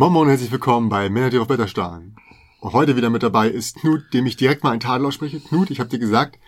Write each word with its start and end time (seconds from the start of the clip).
Moin 0.00 0.14
Moin 0.14 0.22
und 0.22 0.30
herzlich 0.30 0.50
willkommen 0.50 0.88
bei 0.88 1.10
Männer, 1.10 1.28
die 1.28 1.36
auf 1.36 1.50
Wetter 1.50 1.68
starren. 1.68 2.16
Und 2.60 2.72
heute 2.72 2.96
wieder 2.96 3.10
mit 3.10 3.22
dabei 3.22 3.50
ist 3.50 3.76
Knut, 3.76 4.00
dem 4.14 4.24
ich 4.24 4.34
direkt 4.34 4.64
mal 4.64 4.70
einen 4.70 4.80
Tadel 4.80 5.04
ausspreche. 5.04 5.40
Knut, 5.40 5.70
ich 5.70 5.78
habe 5.78 5.90
dir 5.90 5.98
gesagt, 5.98 6.38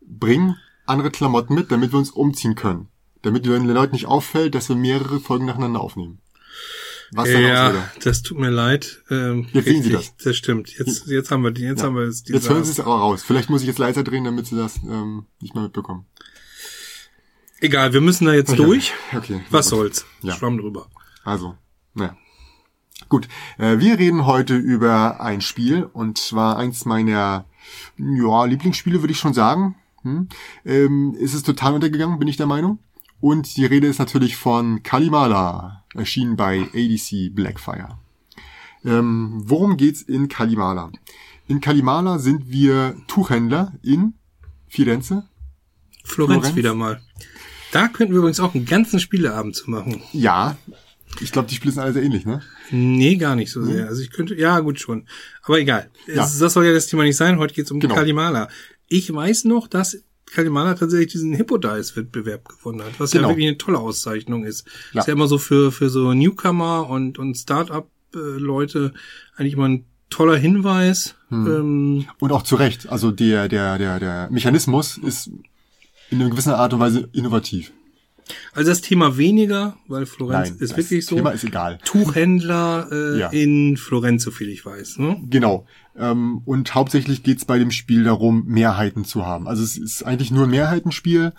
bring 0.00 0.54
andere 0.86 1.10
Klamotten 1.10 1.54
mit, 1.54 1.70
damit 1.70 1.92
wir 1.92 1.98
uns 1.98 2.10
umziehen 2.10 2.54
können. 2.54 2.88
Damit 3.20 3.44
den 3.44 3.68
Leuten 3.68 3.92
nicht 3.92 4.06
auffällt, 4.06 4.54
dass 4.54 4.70
wir 4.70 4.76
mehrere 4.76 5.20
Folgen 5.20 5.44
nacheinander 5.44 5.82
aufnehmen. 5.82 6.20
Was 7.10 7.28
denn 7.28 7.42
ja, 7.42 7.90
das 8.02 8.22
tut 8.22 8.38
mir 8.38 8.48
leid. 8.48 9.02
Ähm, 9.10 9.46
jetzt 9.52 9.66
sehen 9.66 9.82
Sie 9.82 9.90
das. 9.90 10.16
Das 10.16 10.34
stimmt. 10.34 10.74
Jetzt, 10.78 11.06
jetzt 11.06 11.30
haben 11.30 11.44
wir, 11.44 11.50
jetzt 11.50 11.80
ja. 11.80 11.88
haben 11.88 11.96
wir 11.96 12.04
es. 12.04 12.26
Jetzt 12.26 12.48
hören 12.48 12.64
Sie 12.64 12.70
es 12.70 12.80
auch 12.80 12.98
raus. 12.98 13.22
Vielleicht 13.22 13.50
muss 13.50 13.60
ich 13.60 13.66
jetzt 13.66 13.78
leiser 13.78 14.04
drehen, 14.04 14.24
damit 14.24 14.46
Sie 14.46 14.56
das 14.56 14.78
ähm, 14.84 15.26
nicht 15.38 15.54
mehr 15.54 15.64
mitbekommen. 15.64 16.06
Egal, 17.60 17.92
wir 17.92 18.00
müssen 18.00 18.24
da 18.24 18.32
jetzt 18.32 18.52
okay. 18.52 18.64
durch. 18.64 18.94
Okay. 19.14 19.42
Was 19.50 19.68
gut. 19.68 19.78
soll's? 19.78 20.06
Ja. 20.22 20.34
Schwamm 20.34 20.56
drüber. 20.56 20.88
Also, 21.24 21.58
naja. 21.92 22.16
Gut, 23.08 23.28
äh, 23.58 23.78
wir 23.78 23.98
reden 23.98 24.26
heute 24.26 24.56
über 24.56 25.20
ein 25.20 25.40
Spiel 25.40 25.84
und 25.84 26.18
zwar 26.18 26.56
eins 26.56 26.84
meiner 26.84 27.44
ja, 27.98 28.44
Lieblingsspiele, 28.44 29.02
würde 29.02 29.12
ich 29.12 29.18
schon 29.18 29.34
sagen. 29.34 29.76
Hm? 30.02 30.28
Ähm, 30.64 31.14
ist 31.18 31.34
es 31.34 31.42
total 31.42 31.74
untergegangen, 31.74 32.18
bin 32.18 32.28
ich 32.28 32.36
der 32.36 32.46
Meinung. 32.46 32.78
Und 33.20 33.56
die 33.56 33.66
Rede 33.66 33.86
ist 33.86 34.00
natürlich 34.00 34.36
von 34.36 34.82
Kalimala, 34.82 35.84
erschienen 35.94 36.36
bei 36.36 36.68
ADC 36.74 37.34
Blackfire. 37.34 37.98
Ähm, 38.84 39.42
worum 39.44 39.76
geht's 39.76 40.02
in 40.02 40.28
Kalimala? 40.28 40.90
In 41.46 41.60
Kalimala 41.60 42.18
sind 42.18 42.50
wir 42.50 42.96
Tuchhändler 43.06 43.74
in 43.82 44.14
Firenze. 44.68 45.28
Florenz, 46.02 46.40
Florenz 46.40 46.56
wieder 46.56 46.74
mal. 46.74 47.00
Da 47.70 47.88
könnten 47.88 48.12
wir 48.12 48.18
übrigens 48.18 48.40
auch 48.40 48.54
einen 48.54 48.66
ganzen 48.66 49.00
Spieleabend 49.00 49.54
zu 49.54 49.70
machen. 49.70 50.02
Ja, 50.12 50.56
ich 51.20 51.32
glaube, 51.32 51.48
die 51.48 51.54
Spiele 51.54 51.72
sind 51.72 51.82
alle 51.82 51.92
sehr 51.92 52.02
ähnlich, 52.02 52.24
ne? 52.24 52.42
Nee, 52.70 53.16
gar 53.16 53.36
nicht 53.36 53.50
so 53.50 53.62
sehr. 53.62 53.88
Also 53.88 54.02
ich 54.02 54.10
könnte, 54.10 54.34
ja, 54.34 54.60
gut 54.60 54.80
schon. 54.80 55.06
Aber 55.42 55.58
egal. 55.58 55.90
Ja. 56.06 56.24
Es, 56.24 56.38
das 56.38 56.52
soll 56.54 56.64
ja 56.64 56.72
das 56.72 56.86
Thema 56.86 57.04
nicht 57.04 57.16
sein. 57.16 57.38
Heute 57.38 57.54
geht 57.54 57.66
es 57.66 57.70
um 57.70 57.80
genau. 57.80 57.94
Kalimala. 57.94 58.48
Ich 58.88 59.12
weiß 59.12 59.44
noch, 59.44 59.68
dass 59.68 59.98
Kalimala 60.26 60.74
tatsächlich 60.74 61.12
diesen 61.12 61.34
Hippodice-Wettbewerb 61.34 62.48
gewonnen 62.48 62.82
hat, 62.82 62.98
was 62.98 63.10
genau. 63.10 63.24
ja 63.24 63.28
wirklich 63.30 63.48
eine 63.48 63.58
tolle 63.58 63.78
Auszeichnung 63.78 64.44
ist. 64.44 64.66
Ja. 64.92 65.00
Ist 65.00 65.06
ja 65.06 65.12
immer 65.12 65.28
so 65.28 65.38
für, 65.38 65.70
für 65.72 65.90
so 65.90 66.14
Newcomer 66.14 66.88
und, 66.88 67.18
und 67.18 67.36
Start-up-Leute 67.36 68.92
eigentlich 69.36 69.54
immer 69.54 69.68
ein 69.68 69.84
toller 70.08 70.36
Hinweis. 70.36 71.14
Hm. 71.28 71.46
Ähm, 71.46 72.06
und 72.20 72.32
auch 72.32 72.42
zu 72.42 72.56
Recht. 72.56 72.88
Also 72.88 73.10
der, 73.10 73.48
der, 73.48 73.78
der, 73.78 74.00
der 74.00 74.28
Mechanismus 74.30 74.98
ist 74.98 75.30
in 76.10 76.20
einer 76.20 76.30
gewissen 76.30 76.52
Art 76.52 76.72
und 76.74 76.80
Weise 76.80 77.08
innovativ. 77.12 77.72
Also 78.54 78.70
das 78.70 78.80
Thema 78.80 79.16
weniger, 79.16 79.76
weil 79.88 80.06
Florenz 80.06 80.50
Nein, 80.50 80.58
ist 80.60 80.76
wirklich 80.76 81.06
so. 81.06 81.16
Thema 81.16 81.30
ist 81.30 81.44
egal. 81.44 81.78
Tuchhändler 81.84 82.88
äh, 82.90 83.18
ja. 83.18 83.28
in 83.28 83.76
Florenz, 83.76 84.24
so 84.24 84.30
viel 84.30 84.48
ich 84.48 84.64
weiß. 84.64 84.98
Ne? 84.98 85.20
Genau. 85.28 85.66
Ähm, 85.96 86.42
und 86.44 86.74
hauptsächlich 86.74 87.22
geht's 87.22 87.44
bei 87.44 87.58
dem 87.58 87.70
Spiel 87.70 88.04
darum, 88.04 88.44
Mehrheiten 88.46 89.04
zu 89.04 89.26
haben. 89.26 89.48
Also 89.48 89.62
es 89.62 89.76
ist 89.76 90.02
eigentlich 90.02 90.30
nur 90.30 90.44
ein 90.44 90.50
Mehrheitenspiel, 90.50 91.32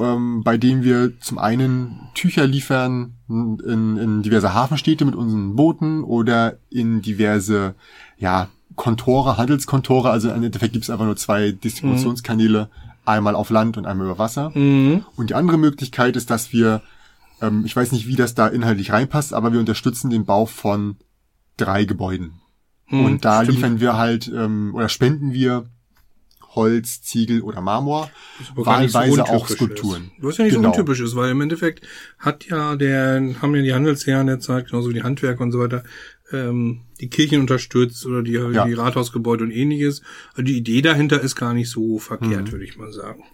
ähm, 0.00 0.42
bei 0.44 0.56
dem 0.56 0.82
wir 0.82 1.18
zum 1.20 1.38
einen 1.38 2.00
Tücher 2.14 2.46
liefern 2.46 3.14
in, 3.28 3.96
in 3.96 4.22
diverse 4.22 4.54
Hafenstädte 4.54 5.04
mit 5.04 5.14
unseren 5.14 5.56
Booten 5.56 6.04
oder 6.04 6.58
in 6.70 7.02
diverse, 7.02 7.74
ja, 8.16 8.48
Kontore, 8.76 9.36
Handelskontore. 9.36 10.10
Also 10.10 10.30
im 10.30 10.42
Endeffekt 10.42 10.72
gibt's 10.72 10.88
einfach 10.88 11.04
nur 11.04 11.16
zwei 11.16 11.50
Distributionskanäle. 11.50 12.64
Mhm 12.64 12.87
einmal 13.08 13.34
auf 13.34 13.50
Land 13.50 13.76
und 13.76 13.86
einmal 13.86 14.06
über 14.06 14.18
Wasser. 14.18 14.50
Mhm. 14.54 15.04
Und 15.16 15.30
die 15.30 15.34
andere 15.34 15.58
Möglichkeit 15.58 16.16
ist, 16.16 16.30
dass 16.30 16.52
wir, 16.52 16.82
ähm, 17.40 17.64
ich 17.64 17.74
weiß 17.74 17.92
nicht, 17.92 18.06
wie 18.06 18.16
das 18.16 18.34
da 18.34 18.46
inhaltlich 18.46 18.92
reinpasst, 18.92 19.32
aber 19.32 19.52
wir 19.52 19.60
unterstützen 19.60 20.10
den 20.10 20.24
Bau 20.24 20.46
von 20.46 20.96
drei 21.56 21.84
Gebäuden. 21.84 22.40
Mhm, 22.88 23.04
und 23.04 23.24
da 23.24 23.42
stimmt. 23.42 23.56
liefern 23.56 23.80
wir 23.80 23.96
halt 23.96 24.28
ähm, 24.28 24.74
oder 24.74 24.88
spenden 24.88 25.32
wir 25.32 25.66
Holz, 26.54 27.02
Ziegel 27.02 27.42
oder 27.42 27.60
Marmor, 27.60 28.10
wahlweise 28.54 29.16
so 29.16 29.22
auch 29.22 29.48
Skulpturen. 29.48 30.10
Ist. 30.16 30.24
Was 30.24 30.38
ja 30.38 30.44
nicht 30.44 30.54
genau. 30.54 30.72
so 30.72 30.80
untypisch 30.80 31.00
ist, 31.00 31.14
weil 31.14 31.30
im 31.30 31.40
Endeffekt 31.40 31.86
hat 32.18 32.46
ja 32.46 32.74
der, 32.74 33.20
haben 33.40 33.54
ja 33.54 33.62
die 33.62 33.74
Handelsherren 33.74 34.26
der 34.26 34.40
Zeit, 34.40 34.68
genauso 34.68 34.88
wie 34.88 34.94
die 34.94 35.02
Handwerker 35.02 35.42
und 35.42 35.52
so 35.52 35.60
weiter, 35.60 35.84
ähm, 36.32 36.82
die 37.00 37.08
Kirchen 37.08 37.40
unterstützt 37.40 38.06
oder 38.06 38.22
die, 38.22 38.32
ja. 38.32 38.66
die 38.66 38.74
Rathausgebäude 38.74 39.44
und 39.44 39.50
ähnliches. 39.50 40.02
Also 40.30 40.42
die 40.42 40.56
Idee 40.56 40.82
dahinter 40.82 41.20
ist 41.20 41.36
gar 41.36 41.54
nicht 41.54 41.70
so 41.70 41.98
verkehrt, 41.98 42.46
mhm. 42.46 42.52
würde 42.52 42.64
ich 42.64 42.76
mal 42.76 42.92
sagen. 42.92 43.24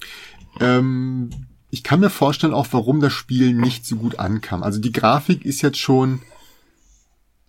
Ähm, 0.61 1.31
ich 1.71 1.83
kann 1.83 2.01
mir 2.01 2.11
vorstellen 2.11 2.55
auch, 2.55 2.69
warum 2.71 3.01
das 3.01 3.13
Spiel 3.13 3.53
nicht 3.53 3.87
so 3.87 3.97
gut 3.97 4.19
ankam. 4.19 4.63
Also 4.63 4.81
die 4.81 4.93
Grafik 4.93 5.45
ist 5.45 5.63
jetzt 5.63 5.79
schon 5.79 6.21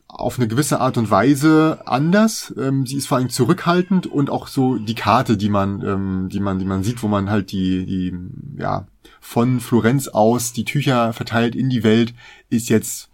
auf 0.07 0.39
eine 0.39 0.47
gewisse 0.47 0.79
Art 0.79 0.97
und 0.97 1.11
Weise 1.11 1.79
anders. 1.85 2.53
Ähm, 2.57 2.85
sie 2.85 2.95
ist 2.95 3.07
vor 3.07 3.17
allem 3.17 3.29
zurückhaltend 3.29 4.07
und 4.07 4.29
auch 4.29 4.47
so 4.47 4.78
die 4.78 4.95
Karte, 4.95 5.38
die 5.38 5.50
man, 5.50 5.81
ähm, 5.85 6.29
die 6.31 6.39
man, 6.39 6.57
die 6.57 6.66
man 6.66 6.84
sieht, 6.84 7.03
wo 7.03 7.07
man 7.07 7.29
halt 7.29 7.51
die, 7.51 7.85
die, 7.85 8.17
ja, 8.57 8.88
von 9.19 9.59
Florenz 9.59 10.07
aus 10.07 10.53
die 10.53 10.66
Tücher 10.66 11.11
verteilt 11.13 11.55
in 11.55 11.69
die 11.69 11.84
Welt, 11.84 12.13
ist 12.50 12.69
jetzt 12.69 13.09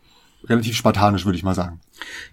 relativ 0.46 0.75
spartanisch, 0.75 1.25
würde 1.25 1.38
ich 1.38 1.44
mal 1.44 1.56
sagen. 1.56 1.80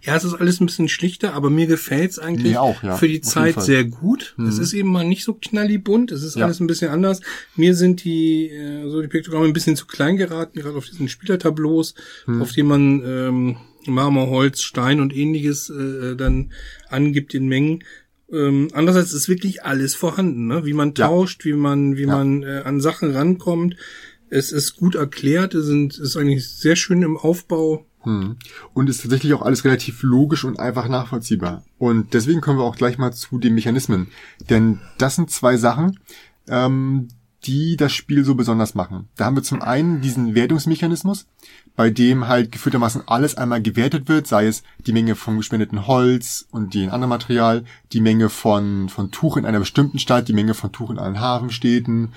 Ja, 0.02 0.16
es 0.16 0.24
ist 0.24 0.34
alles 0.34 0.60
ein 0.60 0.66
bisschen 0.66 0.88
schlichter, 0.88 1.34
aber 1.34 1.50
mir 1.50 1.66
gefällt's 1.66 2.18
eigentlich 2.18 2.56
auch, 2.56 2.82
ja, 2.82 2.96
für 2.96 3.08
die 3.08 3.20
Zeit 3.20 3.60
sehr 3.60 3.84
gut. 3.84 4.34
Mhm. 4.36 4.46
Es 4.46 4.58
ist 4.58 4.72
eben 4.72 4.90
mal 4.90 5.04
nicht 5.04 5.24
so 5.24 5.34
knallibunt, 5.34 6.12
es 6.12 6.22
ist 6.22 6.36
ja. 6.36 6.44
alles 6.44 6.60
ein 6.60 6.66
bisschen 6.66 6.90
anders. 6.90 7.20
Mir 7.56 7.74
sind 7.74 8.04
die 8.04 8.48
äh, 8.48 8.88
so 8.88 9.02
die 9.02 9.08
Piktogramme 9.08 9.46
ein 9.46 9.52
bisschen 9.52 9.76
zu 9.76 9.86
klein 9.86 10.16
geraten, 10.16 10.60
gerade 10.60 10.76
auf 10.76 10.86
diesen 10.86 11.08
Spielertableaus, 11.08 11.94
mhm. 12.26 12.42
auf 12.42 12.52
denen 12.52 12.68
man 12.68 13.02
ähm, 13.04 13.56
Marmor, 13.86 14.28
Holz, 14.28 14.62
Stein 14.62 15.00
und 15.00 15.14
ähnliches 15.14 15.70
äh, 15.70 16.16
dann 16.16 16.52
angibt 16.88 17.34
in 17.34 17.46
Mengen. 17.46 17.84
Ähm, 18.30 18.68
andererseits 18.72 19.12
ist 19.12 19.28
wirklich 19.28 19.64
alles 19.64 19.94
vorhanden, 19.94 20.46
ne? 20.46 20.64
wie 20.66 20.74
man 20.74 20.94
tauscht, 20.94 21.44
ja. 21.44 21.52
wie 21.52 21.56
man, 21.56 21.96
wie 21.96 22.06
man 22.06 22.42
äh, 22.42 22.62
an 22.64 22.80
Sachen 22.80 23.12
rankommt. 23.12 23.76
Es 24.30 24.52
ist 24.52 24.76
gut 24.76 24.94
erklärt, 24.94 25.54
es 25.54 25.66
sind, 25.66 25.98
ist 25.98 26.16
eigentlich 26.16 26.46
sehr 26.48 26.76
schön 26.76 27.02
im 27.02 27.16
Aufbau. 27.16 27.86
Hm. 28.08 28.36
Und 28.72 28.88
ist 28.88 29.02
tatsächlich 29.02 29.34
auch 29.34 29.42
alles 29.42 29.66
relativ 29.66 30.02
logisch 30.02 30.44
und 30.44 30.58
einfach 30.58 30.88
nachvollziehbar. 30.88 31.62
Und 31.76 32.14
deswegen 32.14 32.40
kommen 32.40 32.58
wir 32.58 32.64
auch 32.64 32.76
gleich 32.76 32.96
mal 32.96 33.12
zu 33.12 33.38
den 33.38 33.54
Mechanismen. 33.54 34.08
Denn 34.48 34.80
das 34.96 35.16
sind 35.16 35.30
zwei 35.30 35.58
Sachen, 35.58 35.98
ähm, 36.48 37.08
die 37.44 37.76
das 37.76 37.92
Spiel 37.92 38.24
so 38.24 38.34
besonders 38.34 38.74
machen. 38.74 39.08
Da 39.16 39.26
haben 39.26 39.36
wir 39.36 39.42
zum 39.42 39.60
einen 39.60 40.00
diesen 40.00 40.34
Wertungsmechanismus, 40.34 41.26
bei 41.76 41.90
dem 41.90 42.28
halt 42.28 42.50
geführtermaßen 42.50 43.02
alles 43.06 43.36
einmal 43.36 43.60
gewertet 43.60 44.08
wird, 44.08 44.26
sei 44.26 44.46
es 44.46 44.62
die 44.86 44.94
Menge 44.94 45.14
vom 45.14 45.36
gespendeten 45.36 45.86
Holz 45.86 46.46
und 46.50 46.72
den 46.72 46.88
anderen 46.88 47.10
Material, 47.10 47.64
die 47.92 48.00
Menge 48.00 48.30
von, 48.30 48.88
von 48.88 49.10
Tuch 49.10 49.36
in 49.36 49.44
einer 49.44 49.60
bestimmten 49.60 49.98
Stadt, 49.98 50.28
die 50.28 50.32
Menge 50.32 50.54
von 50.54 50.72
Tuch 50.72 50.88
in 50.88 50.98
allen 50.98 51.20
Hafenstädten, 51.20 52.14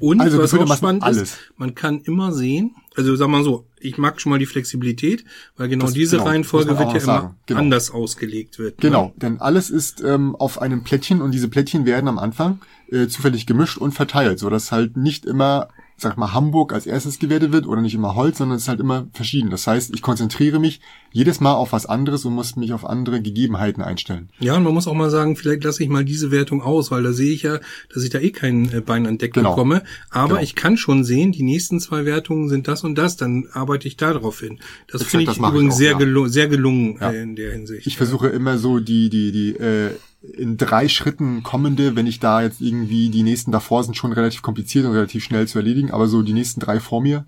und 0.00 0.20
also 0.20 0.38
was 0.38 0.52
auch 0.54 0.76
spannend 0.76 1.02
alles. 1.02 1.22
ist, 1.22 1.38
man 1.56 1.74
kann 1.74 2.00
immer 2.00 2.32
sehen, 2.32 2.74
also 2.96 3.14
sag 3.16 3.28
mal 3.28 3.44
so, 3.44 3.66
ich 3.84 3.98
mag 3.98 4.20
schon 4.20 4.30
mal 4.30 4.38
die 4.38 4.46
Flexibilität, 4.46 5.24
weil 5.56 5.68
genau 5.68 5.86
das, 5.86 5.94
diese 5.94 6.16
genau, 6.16 6.28
Reihenfolge 6.28 6.78
wird 6.78 6.92
ja 6.92 7.00
immer 7.00 7.36
genau. 7.46 7.60
anders 7.60 7.90
ausgelegt 7.90 8.58
wird. 8.58 8.78
Ne? 8.78 8.88
Genau, 8.88 9.06
ne? 9.06 9.12
denn 9.16 9.40
alles 9.40 9.70
ist 9.70 10.02
ähm, 10.02 10.34
auf 10.36 10.60
einem 10.60 10.84
Plättchen 10.84 11.20
und 11.22 11.32
diese 11.32 11.48
Plättchen 11.48 11.86
werden 11.86 12.08
am 12.08 12.18
Anfang 12.18 12.60
äh, 12.90 13.06
zufällig 13.06 13.46
gemischt 13.46 13.78
und 13.78 13.92
verteilt, 13.92 14.38
so 14.38 14.50
dass 14.50 14.72
halt 14.72 14.96
nicht 14.96 15.26
immer 15.26 15.68
sag 15.96 16.18
mal, 16.18 16.32
Hamburg 16.32 16.72
als 16.72 16.86
erstes 16.86 17.18
gewertet 17.18 17.52
wird 17.52 17.66
oder 17.66 17.80
nicht 17.80 17.94
immer 17.94 18.14
Holz, 18.14 18.38
sondern 18.38 18.56
es 18.56 18.64
ist 18.64 18.68
halt 18.68 18.80
immer 18.80 19.06
verschieden. 19.12 19.50
Das 19.50 19.66
heißt, 19.66 19.94
ich 19.94 20.02
konzentriere 20.02 20.58
mich 20.58 20.80
jedes 21.12 21.40
Mal 21.40 21.54
auf 21.54 21.72
was 21.72 21.86
anderes 21.86 22.24
und 22.24 22.34
muss 22.34 22.56
mich 22.56 22.72
auf 22.72 22.84
andere 22.84 23.22
Gegebenheiten 23.22 23.82
einstellen. 23.82 24.30
Ja, 24.40 24.56
und 24.56 24.64
man 24.64 24.74
muss 24.74 24.88
auch 24.88 24.94
mal 24.94 25.10
sagen, 25.10 25.36
vielleicht 25.36 25.62
lasse 25.62 25.82
ich 25.84 25.88
mal 25.88 26.04
diese 26.04 26.32
Wertung 26.32 26.62
aus, 26.62 26.90
weil 26.90 27.04
da 27.04 27.12
sehe 27.12 27.32
ich 27.32 27.42
ja, 27.42 27.60
dass 27.92 28.02
ich 28.02 28.10
da 28.10 28.18
eh 28.18 28.32
kein 28.32 28.72
äh, 28.72 28.80
Bein 28.80 29.06
an 29.06 29.18
Deck 29.18 29.34
genau. 29.34 29.50
bekomme. 29.50 29.82
Aber 30.10 30.28
genau. 30.28 30.40
ich 30.40 30.56
kann 30.56 30.76
schon 30.76 31.04
sehen, 31.04 31.30
die 31.30 31.44
nächsten 31.44 31.78
zwei 31.78 32.04
Wertungen 32.04 32.48
sind 32.48 32.66
das 32.66 32.82
und 32.82 32.96
das, 32.96 33.16
dann 33.16 33.46
arbeite 33.52 33.86
ich 33.86 33.96
da 33.96 34.12
drauf 34.12 34.40
hin. 34.40 34.58
Das 34.88 35.04
finde 35.04 35.30
ich 35.30 35.38
übrigens 35.38 35.74
ich 35.74 35.74
auch, 35.74 35.78
sehr, 35.78 35.90
ja. 35.92 35.98
gelu 35.98 36.26
sehr 36.26 36.48
gelungen 36.48 36.98
ja. 37.00 37.10
in 37.10 37.36
der 37.36 37.52
Hinsicht. 37.52 37.86
Ich 37.86 37.94
ja. 37.94 37.98
versuche 37.98 38.28
immer 38.28 38.58
so 38.58 38.80
die, 38.80 39.08
die, 39.10 39.30
die, 39.30 39.56
äh, 39.56 39.90
in 40.32 40.56
drei 40.56 40.88
Schritten 40.88 41.42
kommende, 41.42 41.96
wenn 41.96 42.06
ich 42.06 42.20
da 42.20 42.42
jetzt 42.42 42.60
irgendwie 42.60 43.10
die 43.10 43.22
nächsten 43.22 43.52
davor 43.52 43.84
sind 43.84 43.96
schon 43.96 44.12
relativ 44.12 44.42
kompliziert 44.42 44.86
und 44.86 44.92
relativ 44.92 45.24
schnell 45.24 45.46
zu 45.46 45.58
erledigen, 45.58 45.90
aber 45.90 46.08
so 46.08 46.22
die 46.22 46.32
nächsten 46.32 46.60
drei 46.60 46.80
vor 46.80 47.02
mir 47.02 47.26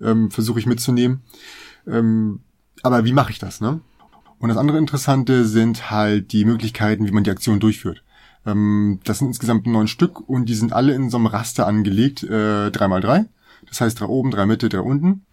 ähm, 0.00 0.30
versuche 0.30 0.58
ich 0.58 0.66
mitzunehmen. 0.66 1.22
Ähm, 1.86 2.40
aber 2.82 3.04
wie 3.04 3.12
mache 3.12 3.30
ich 3.30 3.38
das, 3.38 3.60
ne? 3.60 3.80
Und 4.38 4.50
das 4.50 4.58
andere 4.58 4.78
Interessante 4.78 5.46
sind 5.46 5.90
halt 5.90 6.32
die 6.32 6.44
Möglichkeiten, 6.44 7.06
wie 7.06 7.10
man 7.10 7.24
die 7.24 7.30
Aktion 7.30 7.58
durchführt. 7.58 8.02
Ähm, 8.44 9.00
das 9.04 9.18
sind 9.18 9.28
insgesamt 9.28 9.66
neun 9.66 9.88
Stück 9.88 10.28
und 10.28 10.46
die 10.48 10.54
sind 10.54 10.72
alle 10.72 10.94
in 10.94 11.08
so 11.08 11.16
einem 11.16 11.26
Raster 11.26 11.66
angelegt, 11.66 12.22
äh, 12.22 12.70
drei 12.70 12.88
mal 12.88 13.00
drei. 13.00 13.24
Das 13.66 13.80
heißt 13.80 13.98
drei 13.98 14.06
oben, 14.06 14.30
drei 14.30 14.46
Mitte, 14.46 14.68
drei 14.68 14.80
unten. 14.80 15.24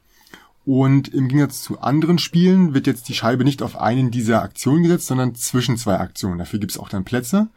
Und 0.65 1.10
im 1.10 1.27
Gegensatz 1.27 1.62
zu 1.62 1.81
anderen 1.81 2.18
Spielen 2.18 2.74
wird 2.74 2.88
jetzt 2.88 3.10
die 3.10 3.13
Scheibe 3.13 3.44
nicht 3.44 3.62
auf 3.62 3.80
einen 3.80 4.12
dieser 4.12 4.42
Aktionen 4.42 4.83
gesetzt, 4.83 5.07
sondern 5.07 5.36
zwischen 5.36 5.77
zwei 5.77 6.00
Aktionen. 6.00 6.38
Dafür 6.38 6.60
gibt 6.60 6.71
es 6.71 6.77
auch 6.77 6.89
dann 6.89 7.04
Plätze. 7.04 7.50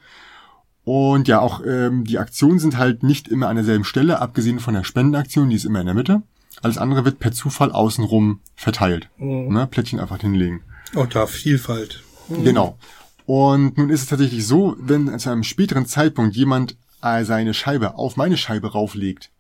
Und 0.85 1.29
ja, 1.29 1.41
auch 1.41 1.63
ähm, 1.65 2.05
die 2.05 2.19
Aktionen 2.19 2.59
sind 2.59 2.79
halt 2.79 3.03
nicht 3.03 3.29
immer 3.29 3.49
an 3.49 3.57
derselben 3.57 3.85
Stelle, 3.85 4.21
abgesehen 4.21 4.61
von 4.61 4.75
der 4.75 4.85
Spendenaktion, 4.85 5.51
die 5.51 5.57
ist 5.57 5.65
immer 5.65 5.81
in 5.81 5.87
der 5.87 5.95
Mitte. 5.95 6.23
Alles 6.63 6.79
andere 6.79 7.05
wird 7.05 7.19
per 7.19 7.33
Zufall 7.33 7.71
außenrum 7.73 8.41
verteilt. 8.55 9.09
Mhm. 9.19 9.53
Ne? 9.53 9.67
Plättchen 9.67 10.01
einfach 10.01 10.21
hinlegen. 10.21 10.63
Auch 10.95 11.07
da 11.07 11.27
Vielfalt. 11.27 12.03
Mhm. 12.29 12.45
Genau. 12.45 12.79
Und 13.27 13.77
nun 13.77 13.91
ist 13.91 14.03
es 14.03 14.09
tatsächlich 14.09 14.47
so, 14.47 14.77
wenn 14.79 15.19
zu 15.19 15.31
einem 15.31 15.43
späteren 15.43 15.87
Zeitpunkt 15.87 16.37
jemand 16.37 16.77
äh, 17.03 17.25
seine 17.25 17.55
Scheibe 17.55 17.97
auf 17.97 18.17
meine 18.17 18.37
Scheibe 18.37 18.73
rauflegt, 18.73 19.31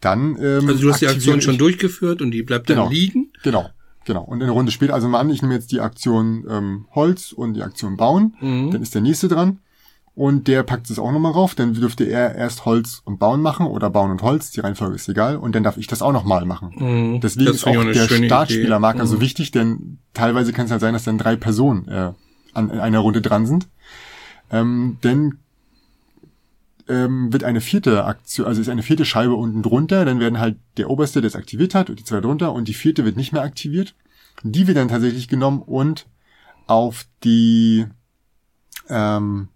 dann 0.00 0.36
ähm, 0.40 0.68
Also 0.68 0.82
du 0.82 0.92
hast 0.92 1.00
die 1.00 1.08
Aktion 1.08 1.40
schon 1.40 1.58
durchgeführt 1.58 2.22
und 2.22 2.30
die 2.30 2.42
bleibt 2.42 2.66
genau, 2.66 2.84
dann 2.84 2.92
liegen? 2.92 3.32
Genau, 3.42 3.70
genau. 4.04 4.22
Und 4.22 4.42
eine 4.42 4.52
Runde 4.52 4.72
später, 4.72 4.94
also 4.94 5.08
mal 5.08 5.20
an, 5.20 5.30
ich 5.30 5.42
nehme 5.42 5.54
jetzt 5.54 5.72
die 5.72 5.80
Aktion 5.80 6.44
ähm, 6.48 6.86
Holz 6.94 7.32
und 7.32 7.54
die 7.54 7.62
Aktion 7.62 7.96
Bauen, 7.96 8.34
mhm. 8.40 8.70
dann 8.70 8.82
ist 8.82 8.94
der 8.94 9.02
nächste 9.02 9.28
dran 9.28 9.60
und 10.16 10.48
der 10.48 10.62
packt 10.62 10.88
es 10.88 10.98
auch 10.98 11.12
nochmal 11.12 11.32
rauf, 11.32 11.54
dann 11.54 11.74
dürfte 11.74 12.04
er 12.04 12.34
erst 12.34 12.64
Holz 12.64 13.02
und 13.04 13.18
Bauen 13.18 13.42
machen 13.42 13.66
oder 13.66 13.90
Bauen 13.90 14.10
und 14.10 14.22
Holz, 14.22 14.50
die 14.50 14.60
Reihenfolge 14.60 14.94
ist 14.94 15.08
egal, 15.10 15.36
und 15.36 15.54
dann 15.54 15.62
darf 15.62 15.76
ich 15.76 15.88
das 15.88 16.00
auch 16.00 16.12
nochmal 16.12 16.46
machen. 16.46 16.72
Mhm, 16.74 17.20
Deswegen 17.20 17.50
ist 17.50 17.66
auch 17.66 17.84
der 17.84 18.08
Startspielermarker 18.08 19.04
mhm. 19.04 19.08
so 19.08 19.20
wichtig, 19.20 19.50
denn 19.50 19.98
teilweise 20.14 20.54
kann 20.54 20.64
es 20.64 20.72
halt 20.72 20.80
sein, 20.80 20.94
dass 20.94 21.04
dann 21.04 21.18
drei 21.18 21.36
Personen 21.36 21.86
äh, 21.88 22.12
an 22.54 22.70
in 22.70 22.80
einer 22.80 23.00
Runde 23.00 23.20
dran 23.20 23.44
sind. 23.44 23.68
Ähm, 24.50 24.96
denn 25.04 25.38
ähm, 26.88 27.32
wird 27.32 27.44
eine 27.44 27.60
vierte 27.60 28.04
Aktion, 28.04 28.46
also 28.46 28.60
ist 28.60 28.68
eine 28.68 28.82
vierte 28.82 29.04
Scheibe 29.04 29.34
unten 29.34 29.62
drunter, 29.62 30.04
dann 30.04 30.20
werden 30.20 30.38
halt 30.38 30.58
der 30.76 30.90
oberste, 30.90 31.20
der 31.20 31.28
es 31.28 31.36
aktiviert 31.36 31.74
hat, 31.74 31.90
und 31.90 31.98
die 31.98 32.04
zwei 32.04 32.20
drunter, 32.20 32.52
und 32.52 32.68
die 32.68 32.74
vierte 32.74 33.04
wird 33.04 33.16
nicht 33.16 33.32
mehr 33.32 33.42
aktiviert. 33.42 33.94
Die 34.42 34.66
wird 34.66 34.76
dann 34.76 34.88
tatsächlich 34.88 35.28
genommen 35.28 35.62
und 35.62 36.06
auf 36.66 37.06
die 37.24 37.86
ähm, 38.88 39.48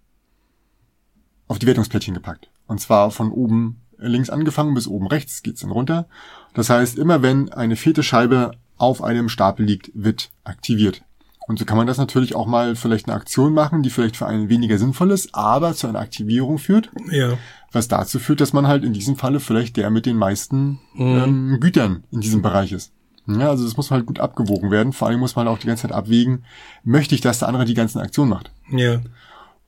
auf 1.47 1.59
die 1.59 1.67
Wertungsplättchen 1.67 2.13
gepackt. 2.13 2.49
Und 2.67 2.79
zwar 2.79 3.11
von 3.11 3.31
oben 3.31 3.81
links 3.97 4.29
angefangen 4.29 4.73
bis 4.73 4.87
oben 4.87 5.07
rechts 5.07 5.43
geht's 5.43 5.61
dann 5.61 5.71
runter. 5.71 6.07
Das 6.53 6.69
heißt, 6.69 6.97
immer 6.97 7.21
wenn 7.21 7.51
eine 7.51 7.75
vierte 7.75 8.03
Scheibe 8.03 8.51
auf 8.77 9.03
einem 9.03 9.29
Stapel 9.29 9.65
liegt, 9.65 9.91
wird 9.93 10.31
aktiviert. 10.43 11.03
Und 11.47 11.59
so 11.59 11.65
kann 11.65 11.77
man 11.77 11.87
das 11.87 11.97
natürlich 11.97 12.35
auch 12.35 12.45
mal 12.45 12.75
vielleicht 12.75 13.07
eine 13.07 13.15
Aktion 13.15 13.53
machen, 13.53 13.81
die 13.83 13.89
vielleicht 13.89 14.15
für 14.15 14.27
einen 14.27 14.49
weniger 14.49 14.77
sinnvoll 14.77 15.11
ist, 15.11 15.33
aber 15.33 15.73
zu 15.73 15.87
einer 15.87 15.99
Aktivierung 15.99 16.59
führt. 16.59 16.91
Ja. 17.09 17.33
Was 17.71 17.87
dazu 17.87 18.19
führt, 18.19 18.41
dass 18.41 18.53
man 18.53 18.67
halt 18.67 18.83
in 18.83 18.93
diesem 18.93 19.15
Falle 19.15 19.39
vielleicht 19.39 19.77
der 19.77 19.89
mit 19.89 20.05
den 20.05 20.17
meisten 20.17 20.79
mhm. 20.93 21.17
ähm, 21.17 21.57
Gütern 21.59 22.03
in 22.11 22.21
diesem 22.21 22.41
Bereich 22.41 22.71
ist. 22.71 22.91
Ja, 23.27 23.49
also 23.49 23.63
das 23.63 23.77
muss 23.77 23.91
halt 23.91 24.05
gut 24.05 24.19
abgewogen 24.19 24.71
werden. 24.71 24.93
Vor 24.93 25.07
allem 25.07 25.19
muss 25.19 25.35
man 25.35 25.47
auch 25.47 25.57
die 25.57 25.67
ganze 25.67 25.83
Zeit 25.83 25.91
abwägen, 25.91 26.43
möchte 26.83 27.15
ich, 27.15 27.21
dass 27.21 27.39
der 27.39 27.47
andere 27.47 27.65
die 27.65 27.73
ganzen 27.73 27.99
Aktionen 27.99 28.29
macht. 28.29 28.51
Ja. 28.71 29.01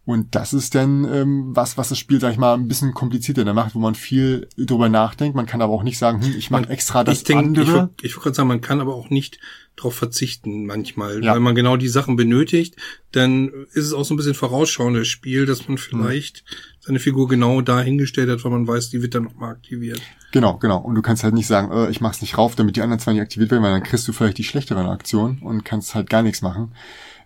Und 0.06 0.36
das 0.36 0.54
ist 0.54 0.76
dann 0.76 1.06
ähm, 1.06 1.56
was, 1.56 1.78
was 1.78 1.88
das 1.88 1.98
Spiel, 1.98 2.20
sag 2.20 2.34
ich 2.34 2.38
mal, 2.38 2.56
ein 2.56 2.68
bisschen 2.68 2.94
komplizierter 2.94 3.54
macht, 3.54 3.74
wo 3.74 3.80
man 3.80 3.96
viel 3.96 4.50
drüber 4.58 4.90
nachdenkt. 4.90 5.34
Man 5.34 5.46
kann 5.46 5.62
aber 5.62 5.72
auch 5.72 5.84
nicht 5.84 5.98
sagen, 5.98 6.22
hm, 6.22 6.36
ich 6.38 6.52
mache 6.52 6.70
extra 6.70 7.06
das 7.06 7.20
ich 7.20 7.24
denk, 7.24 7.40
andere. 7.40 7.64
Ich 7.64 7.70
würde 7.70 7.90
würd 8.02 8.24
gerade 8.24 8.36
sagen, 8.36 8.50
man 8.50 8.60
kann 8.60 8.82
aber 8.82 8.96
auch 8.96 9.10
nicht 9.10 9.40
darauf 9.78 9.96
verzichten 9.96 10.66
manchmal. 10.66 11.24
Ja. 11.24 11.36
Wenn 11.36 11.42
man 11.42 11.56
genau 11.56 11.78
die 11.78 11.88
Sachen 11.88 12.18
benötigt, 12.18 12.76
dann 13.14 13.48
ist 13.72 13.86
es 13.86 13.94
auch 13.94 14.04
so 14.04 14.14
ein 14.14 14.18
bisschen 14.18 14.34
vorausschauendes 14.34 15.08
Spiel, 15.08 15.46
dass 15.46 15.70
man 15.70 15.78
vielleicht 15.78 16.40
hm. 16.40 16.58
seine 16.82 17.00
Figur 17.00 17.30
genau 17.30 17.62
da 17.62 17.80
hingestellt 17.82 18.30
hat, 18.30 18.44
weil 18.44 18.52
man 18.52 18.68
weiß, 18.68 18.90
die 18.90 19.02
wird 19.02 19.16
dann 19.16 19.24
nochmal 19.24 19.52
aktiviert. 19.52 20.02
Genau, 20.34 20.58
genau. 20.58 20.80
Und 20.80 20.96
du 20.96 21.02
kannst 21.02 21.24
halt 21.24 21.34
nicht 21.34 21.48
sagen, 21.48 21.72
äh, 21.72 21.90
ich 21.90 22.02
mach's 22.02 22.22
nicht 22.22 22.38
rauf, 22.38 22.56
damit 22.56 22.76
die 22.76 22.82
anderen 22.82 23.00
zwei 23.00 23.14
nicht 23.14 23.22
aktiviert 23.22 23.52
werden, 23.52 23.64
weil 23.64 23.72
dann 23.72 23.84
kriegst 23.84 24.06
du 24.08 24.12
vielleicht 24.12 24.38
die 24.38 24.44
schlechteren 24.44 24.88
Aktionen 24.88 25.40
und 25.40 25.64
kannst 25.64 25.96
halt 25.96 26.10
gar 26.10 26.24
nichts 26.24 26.42
machen. 26.42 26.74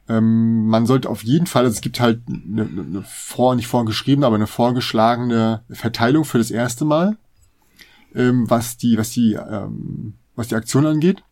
Ähm, 0.10 0.68
man 0.68 0.86
sollte 0.86 1.10
auf 1.10 1.24
jeden 1.24 1.48
Fall, 1.48 1.66
also 1.66 1.76
es 1.76 1.82
gibt 1.82 2.00
halt 2.00 2.22
eine, 2.28 2.62
eine 2.62 3.04
vor, 3.04 3.56
nicht 3.56 3.68
vorgeschriebene, 3.68 4.26
aber 4.26 4.36
eine 4.36 4.48
vorgeschlagene 4.48 5.64
Verteilung 5.70 6.24
für 6.24 6.38
das 6.38 6.52
erste 6.52 6.86
Mal, 6.86 7.18
ähm, 8.16 8.50
was 8.50 8.78
die, 8.78 8.98
was 8.98 9.12
die, 9.12 9.34
ähm, 9.34 10.14
was 10.36 10.48
die 10.48 10.56
Aktion 10.56 10.86
angeht. 10.86 11.24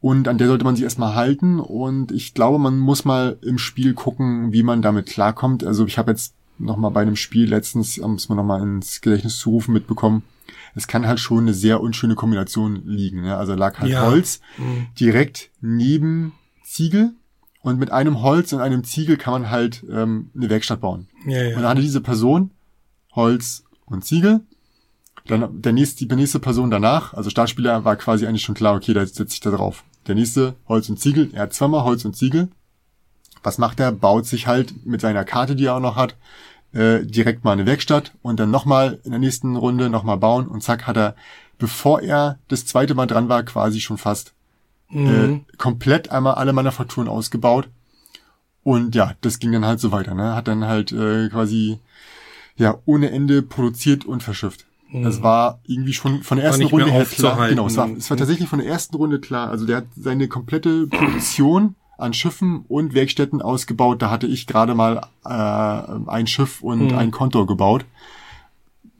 Und 0.00 0.26
an 0.26 0.36
der 0.36 0.48
sollte 0.48 0.64
man 0.64 0.74
sich 0.74 0.82
erstmal 0.82 1.14
halten. 1.14 1.60
Und 1.60 2.10
ich 2.10 2.34
glaube, 2.34 2.58
man 2.58 2.76
muss 2.76 3.04
mal 3.04 3.38
im 3.40 3.56
Spiel 3.56 3.94
gucken, 3.94 4.52
wie 4.52 4.64
man 4.64 4.82
damit 4.82 5.06
klarkommt. 5.06 5.62
Also 5.62 5.86
ich 5.86 5.96
habe 5.96 6.10
jetzt 6.10 6.34
noch 6.58 6.76
mal 6.76 6.88
bei 6.88 7.02
einem 7.02 7.14
Spiel 7.14 7.48
letztens, 7.48 7.98
um 7.98 8.14
es 8.14 8.28
mir 8.28 8.34
noch 8.34 8.44
mal 8.44 8.60
ins 8.60 9.00
Gedächtnis 9.00 9.38
zu 9.38 9.50
rufen, 9.50 9.72
mitbekommen. 9.72 10.24
Es 10.74 10.88
kann 10.88 11.06
halt 11.06 11.20
schon 11.20 11.44
eine 11.44 11.54
sehr 11.54 11.80
unschöne 11.80 12.16
Kombination 12.16 12.82
liegen. 12.84 13.22
Ne? 13.22 13.36
Also 13.36 13.54
lag 13.54 13.78
halt 13.78 13.92
ja. 13.92 14.04
Holz 14.06 14.40
mhm. 14.58 14.86
direkt 14.98 15.50
neben 15.60 16.32
Ziegel 16.64 17.12
und 17.62 17.78
mit 17.78 17.90
einem 17.90 18.22
Holz 18.22 18.52
und 18.52 18.60
einem 18.60 18.84
Ziegel 18.84 19.16
kann 19.16 19.32
man 19.32 19.50
halt 19.50 19.84
ähm, 19.90 20.30
eine 20.36 20.50
Werkstatt 20.50 20.80
bauen. 20.80 21.08
Ja, 21.26 21.42
ja. 21.42 21.56
Und 21.56 21.62
dann 21.62 21.70
hatte 21.70 21.80
diese 21.80 22.00
Person 22.00 22.50
Holz 23.14 23.64
und 23.86 24.04
Ziegel. 24.04 24.40
Dann 25.26 25.62
der 25.62 25.72
nächste, 25.72 26.04
die 26.04 26.16
nächste 26.16 26.40
Person 26.40 26.70
danach, 26.70 27.14
also 27.14 27.30
Startspieler, 27.30 27.84
war 27.84 27.94
quasi 27.96 28.26
eigentlich 28.26 28.42
schon 28.42 28.56
klar, 28.56 28.74
okay, 28.74 28.92
da 28.92 29.06
setze 29.06 29.34
ich 29.34 29.40
da 29.40 29.50
drauf. 29.50 29.84
Der 30.08 30.16
nächste 30.16 30.54
Holz 30.66 30.88
und 30.88 30.98
Ziegel, 30.98 31.30
er 31.32 31.42
hat 31.42 31.54
zweimal 31.54 31.84
Holz 31.84 32.04
und 32.04 32.16
Ziegel. 32.16 32.48
Was 33.44 33.58
macht 33.58 33.78
er? 33.78 33.92
Baut 33.92 34.26
sich 34.26 34.48
halt 34.48 34.84
mit 34.84 35.00
seiner 35.00 35.24
Karte, 35.24 35.54
die 35.54 35.66
er 35.66 35.76
auch 35.76 35.80
noch 35.80 35.96
hat, 35.96 36.16
äh, 36.72 37.04
direkt 37.04 37.44
mal 37.44 37.52
eine 37.52 37.66
Werkstatt 37.66 38.12
und 38.22 38.40
dann 38.40 38.50
nochmal 38.50 38.98
in 39.04 39.10
der 39.10 39.20
nächsten 39.20 39.54
Runde 39.54 39.90
nochmal 39.90 40.16
bauen 40.16 40.48
und 40.48 40.62
zack 40.62 40.86
hat 40.88 40.96
er, 40.96 41.14
bevor 41.58 42.00
er 42.00 42.38
das 42.48 42.66
zweite 42.66 42.94
Mal 42.94 43.06
dran 43.06 43.28
war, 43.28 43.44
quasi 43.44 43.80
schon 43.80 43.98
fast 43.98 44.32
mhm. 44.92 45.44
äh, 45.48 45.56
komplett 45.56 46.10
einmal 46.10 46.34
alle 46.34 46.52
Manufakturen 46.52 47.08
ausgebaut. 47.08 47.68
Und 48.62 48.94
ja, 48.94 49.14
das 49.20 49.38
ging 49.38 49.52
dann 49.52 49.66
halt 49.66 49.80
so 49.80 49.90
weiter. 49.90 50.14
Ne? 50.14 50.34
Hat 50.34 50.46
dann 50.48 50.64
halt 50.64 50.92
äh, 50.92 51.28
quasi 51.28 51.78
ja 52.56 52.78
ohne 52.84 53.10
Ende 53.10 53.42
produziert 53.42 54.04
und 54.04 54.22
verschifft. 54.22 54.66
Mhm. 54.90 55.02
Das 55.02 55.22
war 55.22 55.60
irgendwie 55.66 55.94
schon 55.94 56.22
von 56.22 56.36
der 56.36 56.46
ersten 56.46 56.66
Runde 56.66 56.90
her 56.90 57.04
klar. 57.04 57.48
Genau, 57.48 57.66
es 57.66 57.76
war, 57.76 57.90
es 57.90 58.08
war 58.10 58.16
tatsächlich 58.16 58.48
von 58.48 58.60
der 58.60 58.68
ersten 58.68 58.94
Runde 58.96 59.20
klar. 59.20 59.50
Also 59.50 59.66
der 59.66 59.78
hat 59.78 59.86
seine 59.96 60.28
komplette 60.28 60.86
Produktion 60.86 61.74
an 61.98 62.12
Schiffen 62.12 62.64
und 62.68 62.94
Werkstätten 62.94 63.42
ausgebaut. 63.42 64.02
Da 64.02 64.10
hatte 64.10 64.26
ich 64.26 64.46
gerade 64.46 64.74
mal 64.74 65.06
äh, 65.24 66.10
ein 66.10 66.26
Schiff 66.26 66.62
und 66.62 66.92
mhm. 66.92 66.98
ein 66.98 67.10
Kontor 67.10 67.46
gebaut, 67.46 67.84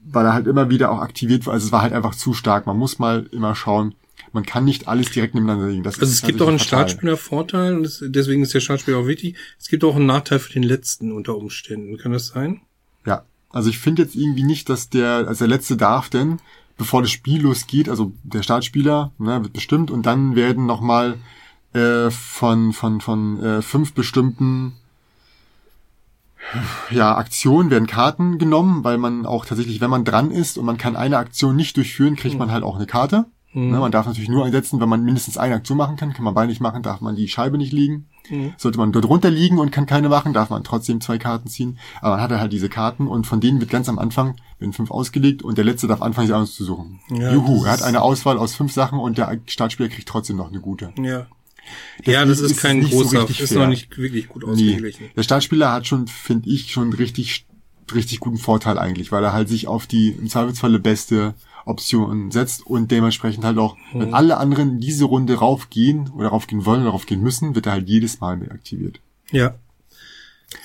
weil 0.03 0.25
er 0.25 0.33
halt 0.33 0.47
immer 0.47 0.69
wieder 0.69 0.91
auch 0.91 0.99
aktiviert 0.99 1.45
war. 1.45 1.53
Also 1.53 1.67
es 1.67 1.71
war 1.71 1.81
halt 1.81 1.93
einfach 1.93 2.15
zu 2.15 2.33
stark. 2.33 2.65
Man 2.65 2.77
muss 2.77 2.99
mal 2.99 3.27
immer 3.31 3.55
schauen, 3.55 3.93
man 4.33 4.45
kann 4.45 4.65
nicht 4.65 4.87
alles 4.87 5.11
direkt 5.11 5.35
nebeneinander 5.35 5.69
legen. 5.69 5.83
Das 5.83 5.99
also 5.99 6.11
es 6.11 6.23
gibt 6.23 6.41
auch 6.41 6.47
einen 6.47 6.59
Startspielervorteil 6.59 7.75
und 7.75 7.99
deswegen 8.01 8.41
ist 8.41 8.53
der 8.53 8.59
Startspieler 8.59 8.97
auch 8.97 9.07
wichtig. 9.07 9.37
Es 9.59 9.67
gibt 9.67 9.83
auch 9.83 9.95
einen 9.95 10.07
Nachteil 10.07 10.39
für 10.39 10.53
den 10.53 10.63
letzten 10.63 11.11
unter 11.11 11.37
Umständen. 11.37 11.97
Kann 11.97 12.11
das 12.11 12.27
sein? 12.27 12.61
Ja, 13.05 13.25
also 13.49 13.69
ich 13.69 13.77
finde 13.77 14.01
jetzt 14.01 14.15
irgendwie 14.15 14.43
nicht, 14.43 14.69
dass 14.69 14.89
der, 14.89 15.27
also 15.27 15.45
der 15.45 15.55
letzte 15.55 15.77
darf 15.77 16.09
denn, 16.09 16.39
bevor 16.77 17.01
das 17.01 17.11
Spiel 17.11 17.41
losgeht, 17.41 17.87
also 17.87 18.11
der 18.23 18.43
Startspieler 18.43 19.11
ne, 19.19 19.43
wird 19.43 19.53
bestimmt 19.53 19.91
und 19.91 20.05
dann 20.05 20.35
werden 20.35 20.65
nochmal 20.65 21.19
äh, 21.73 22.09
von 22.09 22.73
von 22.73 23.01
von 23.01 23.39
äh, 23.41 23.61
fünf 23.61 23.93
bestimmten 23.93 24.73
ja, 26.89 27.15
Aktionen 27.15 27.69
werden 27.69 27.87
Karten 27.87 28.37
genommen, 28.37 28.83
weil 28.83 28.97
man 28.97 29.25
auch 29.25 29.45
tatsächlich, 29.45 29.81
wenn 29.81 29.89
man 29.89 30.05
dran 30.05 30.31
ist 30.31 30.57
und 30.57 30.65
man 30.65 30.77
kann 30.77 30.95
eine 30.95 31.17
Aktion 31.17 31.55
nicht 31.55 31.77
durchführen, 31.77 32.15
kriegt 32.15 32.37
man 32.37 32.51
halt 32.51 32.63
auch 32.63 32.75
eine 32.75 32.85
Karte. 32.85 33.25
Mhm. 33.53 33.71
Ne, 33.71 33.79
man 33.79 33.91
darf 33.91 34.05
natürlich 34.05 34.29
nur 34.29 34.45
einsetzen, 34.45 34.79
wenn 34.81 34.89
man 34.89 35.03
mindestens 35.03 35.37
eine 35.37 35.55
Aktion 35.55 35.77
machen 35.77 35.95
kann. 35.95 36.13
Kann 36.13 36.23
man 36.25 36.33
beide 36.33 36.49
nicht 36.49 36.61
machen, 36.61 36.83
darf 36.83 37.01
man 37.01 37.15
die 37.15 37.27
Scheibe 37.27 37.57
nicht 37.57 37.71
liegen. 37.71 38.07
Mhm. 38.29 38.53
Sollte 38.57 38.77
man 38.77 38.91
dort 38.91 39.05
runter 39.05 39.29
liegen 39.29 39.59
und 39.59 39.71
kann 39.71 39.85
keine 39.85 40.09
machen, 40.09 40.33
darf 40.33 40.49
man 40.49 40.63
trotzdem 40.63 41.01
zwei 41.01 41.17
Karten 41.17 41.47
ziehen. 41.47 41.77
Aber 42.01 42.15
man 42.15 42.21
hat 42.21 42.31
halt 42.31 42.53
diese 42.53 42.69
Karten 42.69 43.07
und 43.07 43.27
von 43.27 43.41
denen 43.41 43.59
wird 43.59 43.69
ganz 43.69 43.89
am 43.89 43.99
Anfang, 43.99 44.35
werden 44.59 44.73
fünf 44.73 44.91
ausgelegt 44.91 45.43
und 45.43 45.57
der 45.57 45.65
letzte 45.65 45.87
darf 45.87 46.01
anfangen, 46.01 46.45
sich 46.45 46.55
zu 46.55 46.63
suchen. 46.63 46.99
Ja, 47.09 47.33
Juhu, 47.33 47.65
er 47.65 47.73
hat 47.73 47.83
eine 47.83 48.01
Auswahl 48.01 48.37
aus 48.37 48.55
fünf 48.55 48.71
Sachen 48.71 48.99
und 48.99 49.17
der 49.17 49.39
Startspieler 49.45 49.89
kriegt 49.89 50.07
trotzdem 50.07 50.37
noch 50.37 50.49
eine 50.49 50.59
gute. 50.59 50.93
Ja. 50.97 51.27
Das 51.99 52.13
ja, 52.13 52.25
das 52.25 52.39
ist, 52.39 52.51
ist 52.51 52.61
kein 52.61 52.81
großer, 52.81 53.27
so 53.27 53.43
ist 53.43 53.55
noch 53.55 53.67
nicht 53.67 53.97
wirklich 53.97 54.27
gut 54.27 54.43
ausgeglichen. 54.43 55.05
Nee. 55.05 55.11
Der 55.15 55.23
Startspieler 55.23 55.71
hat 55.71 55.87
schon, 55.87 56.07
finde 56.07 56.49
ich, 56.49 56.71
schon 56.71 56.91
richtig, 56.91 57.45
richtig 57.93 58.19
guten 58.19 58.37
Vorteil 58.37 58.77
eigentlich, 58.77 59.13
weil 59.13 59.23
er 59.23 59.31
halt 59.31 59.47
sich 59.47 59.67
auf 59.67 59.87
die 59.87 60.09
im 60.09 60.27
Zweifelsfalle 60.27 60.79
beste 60.79 61.35
Option 61.65 62.31
setzt 62.31 62.65
und 62.65 62.91
dementsprechend 62.91 63.45
halt 63.45 63.57
auch, 63.57 63.77
mhm. 63.93 63.99
wenn 63.99 64.13
alle 64.13 64.37
anderen 64.37 64.79
diese 64.79 65.05
Runde 65.05 65.35
raufgehen 65.35 66.09
oder 66.11 66.29
raufgehen 66.29 66.65
wollen 66.65 66.81
oder 66.81 66.91
raufgehen 66.91 67.21
müssen, 67.21 67.55
wird 67.55 67.65
er 67.65 67.73
halt 67.73 67.89
jedes 67.89 68.19
Mal 68.19 68.37
mehr 68.37 68.51
aktiviert. 68.51 68.99
Ja. 69.31 69.55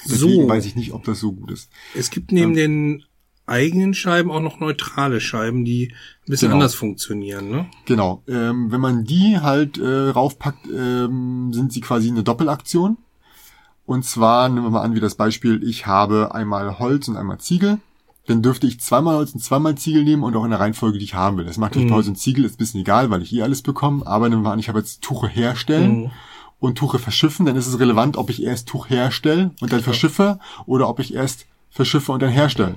Deswegen 0.05 0.43
so. 0.43 0.49
weiß 0.49 0.67
ich 0.67 0.77
nicht, 0.77 0.93
ob 0.93 1.05
das 1.05 1.21
so 1.21 1.33
gut 1.33 1.51
ist. 1.51 1.71
Es 1.95 2.11
gibt 2.11 2.33
neben 2.33 2.51
ähm, 2.51 2.57
den 2.57 3.05
eigenen 3.47 3.95
Scheiben 3.95 4.31
auch 4.31 4.43
noch 4.43 4.61
neutrale 4.61 5.21
Scheiben, 5.21 5.65
die 5.65 5.89
ein 5.89 6.31
bisschen 6.31 6.49
genau. 6.49 6.57
anders 6.57 6.75
funktionieren, 6.75 7.49
ne? 7.49 7.67
Genau. 7.87 8.23
Ähm, 8.29 8.71
wenn 8.71 8.81
man 8.81 9.05
die 9.05 9.39
halt 9.39 9.79
äh, 9.79 10.11
raufpackt, 10.11 10.67
ähm, 10.67 11.53
sind 11.53 11.73
sie 11.73 11.81
quasi 11.81 12.09
eine 12.09 12.23
Doppelaktion. 12.23 12.99
Und 13.87 14.05
zwar, 14.05 14.51
nehmen 14.51 14.67
wir 14.67 14.71
mal 14.71 14.83
an, 14.83 14.95
wie 14.95 15.01
das 15.01 15.15
Beispiel, 15.15 15.67
ich 15.67 15.87
habe 15.87 16.35
einmal 16.35 16.79
Holz 16.79 17.09
und 17.09 17.17
einmal 17.17 17.39
Ziegel 17.39 17.79
dann 18.29 18.43
dürfte 18.43 18.67
ich 18.67 18.79
zweimal 18.79 19.17
Holz 19.17 19.33
und 19.33 19.41
zweimal 19.41 19.77
Ziegel 19.77 20.05
nehmen 20.05 20.23
und 20.23 20.37
auch 20.37 20.45
in 20.45 20.51
der 20.51 20.61
Reihenfolge, 20.61 20.99
die 20.99 21.05
ich 21.05 21.15
haben 21.15 21.39
will. 21.39 21.47
Das 21.47 21.57
macht 21.57 21.77
mhm. 21.77 21.91
Holz 21.91 22.09
und 22.09 22.17
Ziegel 22.17 22.45
ist 22.45 22.55
ein 22.55 22.59
bisschen 22.59 22.81
egal, 22.81 23.09
weil 23.09 23.23
ich 23.23 23.33
eh 23.33 23.43
alles 23.43 23.63
bekomme, 23.63 24.07
aber 24.07 24.29
nehmen 24.29 24.43
wir 24.43 24.53
an, 24.53 24.59
ich 24.59 24.69
habe 24.69 24.79
jetzt 24.79 25.01
Tuche 25.01 25.29
herstellen 25.29 26.01
mhm. 26.03 26.11
und 26.61 26.77
Tuche 26.77 26.99
verschiffen, 26.99 27.47
dann 27.47 27.57
ist 27.57 27.67
es 27.67 27.79
relevant, 27.79 28.19
ob 28.19 28.29
ich 28.29 28.43
erst 28.43 28.69
Tuch 28.69 28.91
herstelle 28.91 29.53
und 29.63 29.73
dann 29.73 29.81
verschiffe 29.81 30.39
oder 30.67 30.91
ob 30.91 30.99
ich 31.01 31.15
erst 31.15 31.47
verschiffe 31.71 32.13
und 32.13 32.21
dann 32.21 32.31
herstelle. 32.31 32.77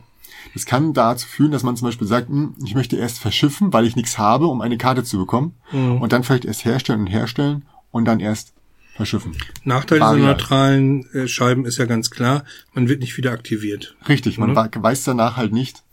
Das 0.53 0.65
kann 0.65 0.93
dazu 0.93 1.27
führen, 1.27 1.51
dass 1.51 1.63
man 1.63 1.75
zum 1.75 1.89
Beispiel 1.89 2.07
sagt, 2.07 2.29
hm, 2.29 2.55
ich 2.63 2.73
möchte 2.73 2.95
erst 2.95 3.19
verschiffen, 3.19 3.73
weil 3.73 3.85
ich 3.85 3.97
nichts 3.97 4.17
habe, 4.17 4.47
um 4.47 4.61
eine 4.61 4.77
Karte 4.77 5.03
zu 5.03 5.17
bekommen. 5.17 5.55
Mhm. 5.71 6.01
Und 6.01 6.13
dann 6.13 6.23
vielleicht 6.23 6.45
erst 6.45 6.65
herstellen 6.65 7.01
und 7.01 7.07
herstellen 7.07 7.65
und 7.91 8.05
dann 8.05 8.19
erst 8.19 8.53
verschiffen. 9.01 9.35
Nachteil 9.63 9.99
dieser 9.99 10.15
neutralen 10.15 11.05
äh, 11.13 11.27
Scheiben 11.27 11.65
ist 11.65 11.77
ja 11.77 11.85
ganz 11.85 12.11
klar, 12.11 12.43
man 12.73 12.87
wird 12.87 12.99
nicht 12.99 13.17
wieder 13.17 13.31
aktiviert. 13.31 13.95
Richtig, 14.07 14.37
man 14.37 14.51
mhm. 14.51 14.55
weiß 14.55 15.03
danach 15.05 15.37
halt 15.37 15.53
nicht, 15.53 15.83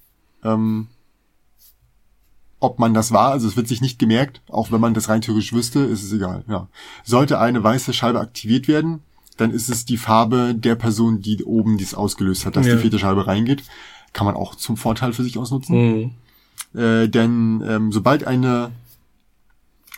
ähm, 0.44 0.88
ob 2.60 2.78
man 2.78 2.92
das 2.92 3.10
war. 3.10 3.30
Also 3.30 3.48
es 3.48 3.56
wird 3.56 3.66
sich 3.66 3.80
nicht 3.80 3.98
gemerkt, 3.98 4.42
auch 4.48 4.70
wenn 4.70 4.80
man 4.80 4.92
das 4.92 5.08
rein 5.08 5.22
theoretisch 5.22 5.54
wüsste, 5.54 5.80
ist 5.80 6.02
es 6.02 6.12
egal. 6.12 6.44
Ja. 6.48 6.68
Sollte 7.02 7.38
eine 7.38 7.64
weiße 7.64 7.94
Scheibe 7.94 8.20
aktiviert 8.20 8.68
werden, 8.68 9.00
dann 9.38 9.52
ist 9.52 9.70
es 9.70 9.86
die 9.86 9.96
Farbe 9.96 10.54
der 10.54 10.74
Person, 10.74 11.22
die 11.22 11.42
oben 11.44 11.78
dies 11.78 11.94
ausgelöst 11.94 12.44
hat, 12.44 12.56
dass 12.56 12.66
ja. 12.66 12.74
die 12.74 12.82
vierte 12.82 12.98
Scheibe 12.98 13.26
reingeht. 13.26 13.62
Kann 14.12 14.26
man 14.26 14.34
auch 14.34 14.54
zum 14.54 14.76
Vorteil 14.76 15.14
für 15.14 15.22
sich 15.22 15.38
ausnutzen. 15.38 16.12
Mhm. 16.74 16.78
Äh, 16.78 17.08
denn 17.08 17.62
ähm, 17.66 17.92
sobald 17.92 18.26
eine, 18.26 18.72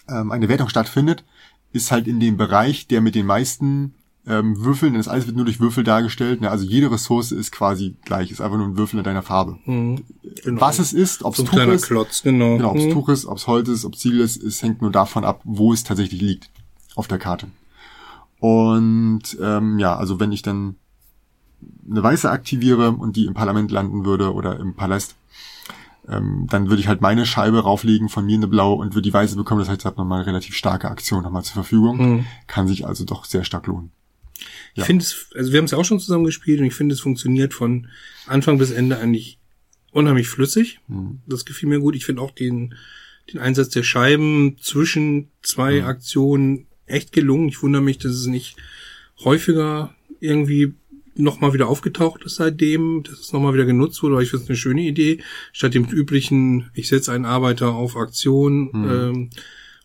ähm, 0.09 0.31
eine 0.31 0.49
Wertung 0.49 0.69
stattfindet, 0.69 1.25
ist 1.73 1.91
halt 1.91 2.07
in 2.07 2.21
dem 2.21 2.37
Bereich, 2.37 2.87
der 2.87 3.01
mit 3.01 3.15
den 3.15 3.27
meisten 3.27 3.95
ähm, 4.27 4.63
Würfeln, 4.63 4.93
denn 4.93 5.01
das 5.01 5.09
alles 5.09 5.27
wird 5.27 5.37
nur 5.37 5.45
durch 5.45 5.61
Würfel 5.61 5.83
dargestellt. 5.83 6.41
Ne? 6.41 6.51
Also 6.51 6.65
jede 6.65 6.91
Ressource 6.91 7.33
ist 7.33 7.53
quasi 7.53 7.97
gleich, 8.05 8.31
ist 8.31 8.41
einfach 8.41 8.59
nur 8.59 8.67
ein 8.67 8.77
Würfel 8.77 8.99
in 8.99 9.05
deiner 9.05 9.23
Farbe. 9.23 9.59
Mhm, 9.65 10.05
genau. 10.45 10.61
Was 10.61 10.79
es 10.79 10.93
ist, 10.93 11.25
ob 11.25 11.33
es 11.33 11.39
so 11.39 11.45
Tuch 11.45 11.59
ist, 11.59 11.87
Klotz, 11.87 12.23
genau. 12.23 12.57
Genau, 12.57 12.71
ob 12.71 12.77
es 12.77 12.85
mhm. 12.85 12.93
Tuch 12.93 13.09
ist, 13.09 13.27
ob 13.27 13.39
es 13.39 13.47
Holz 13.47 13.69
ist, 13.69 13.85
ob 13.85 13.95
es 13.95 14.01
Ziel 14.01 14.21
ist, 14.21 14.43
es 14.43 14.63
hängt 14.63 14.83
nur 14.83 14.91
davon 14.91 15.25
ab, 15.25 15.41
wo 15.45 15.73
es 15.73 15.85
tatsächlich 15.85 16.21
liegt 16.21 16.51
auf 16.97 17.09
der 17.09 17.19
Karte. 17.19 17.49
Und 18.41 19.39
ähm, 19.41 19.79
ja, 19.79 19.97
also 19.97 20.21
wenn 20.21 20.33
ich 20.33 20.43
dann 20.43 20.77
eine 21.91 22.03
Weiße 22.03 22.31
aktiviere 22.31 22.93
und 22.93 23.17
die 23.17 23.27
im 23.27 23.35
Parlament 23.35 23.71
landen 23.71 24.05
würde 24.05 24.33
oder 24.33 24.59
im 24.59 24.75
Palast, 24.75 25.15
ähm, 26.09 26.47
dann 26.49 26.69
würde 26.69 26.81
ich 26.81 26.89
halt 26.89 27.01
meine 27.01 27.27
Scheibe 27.27 27.61
rauflegen 27.61 28.09
von 28.09 28.25
mir 28.25 28.37
eine 28.37 28.49
blaue 28.49 28.77
und 28.77 28.95
würde 28.95 29.03
die 29.09 29.13
Weiße 29.13 29.37
bekommen. 29.37 29.61
Das 29.61 29.69
heißt, 29.69 29.83
ich 29.83 29.87
habe 29.87 29.97
nochmal 29.97 30.21
eine 30.21 30.27
relativ 30.27 30.55
starke 30.55 30.91
Aktion 30.91 31.23
nochmal 31.23 31.45
zur 31.45 31.55
Verfügung. 31.55 31.97
Mhm. 31.99 32.27
Kann 32.47 32.67
sich 32.67 32.87
also 32.87 33.05
doch 33.05 33.25
sehr 33.25 33.45
stark 33.45 33.67
lohnen. 33.67 33.91
Ja. 34.75 34.83
Ich 34.83 34.85
finde 34.85 35.03
es, 35.03 35.27
also 35.35 35.53
wir 35.53 35.59
haben 35.59 35.67
es 35.67 35.73
ja 35.73 35.79
auch 35.79 35.85
schon 35.85 36.01
zusammen 36.01 36.25
gespielt 36.25 36.61
und 36.61 36.67
ich 36.67 36.75
finde, 36.75 36.95
es 36.95 37.01
funktioniert 37.01 37.55
von 37.55 37.89
Anfang 38.27 38.59
bis 38.59 38.71
Ende 38.71 38.99
eigentlich 38.99 39.39
unheimlich 39.93 40.29
flüssig. 40.29 40.81
Mhm. 40.89 41.21
Das 41.27 41.45
gefiel 41.45 41.69
mir 41.69 41.81
gut. 41.81 41.97
Ich 41.97 42.07
finde 42.07 42.23
auch 42.23 42.31
den, 42.31 42.75
den 43.33 43.41
Einsatz 43.41 43.69
der 43.69 43.83
Scheiben 43.83 44.57
zwischen 44.61 45.29
zwei 45.43 45.81
mhm. 45.81 45.87
Aktionen 45.87 46.67
echt 46.87 47.13
gelungen. 47.13 47.49
Ich 47.49 47.63
wundere 47.63 47.83
mich, 47.83 47.99
dass 47.99 48.13
es 48.13 48.27
nicht 48.27 48.57
häufiger 49.25 49.95
irgendwie 50.21 50.75
nochmal 51.17 51.53
wieder 51.53 51.69
aufgetaucht 51.69 52.25
ist 52.25 52.37
seitdem, 52.37 53.03
dass 53.03 53.19
es 53.19 53.33
nochmal 53.33 53.55
wieder 53.55 53.65
genutzt 53.65 54.03
wurde, 54.03 54.17
weil 54.17 54.23
ich 54.23 54.31
finde 54.31 54.45
es 54.45 54.51
eine 54.51 54.57
schöne 54.57 54.83
Idee. 54.83 55.23
Statt 55.53 55.75
dem 55.75 55.85
üblichen, 55.87 56.71
ich 56.75 56.89
setze 56.89 57.13
einen 57.13 57.25
Arbeiter 57.25 57.75
auf 57.75 57.97
Aktion 57.97 58.71
mhm. 58.73 58.91
ähm, 58.91 59.31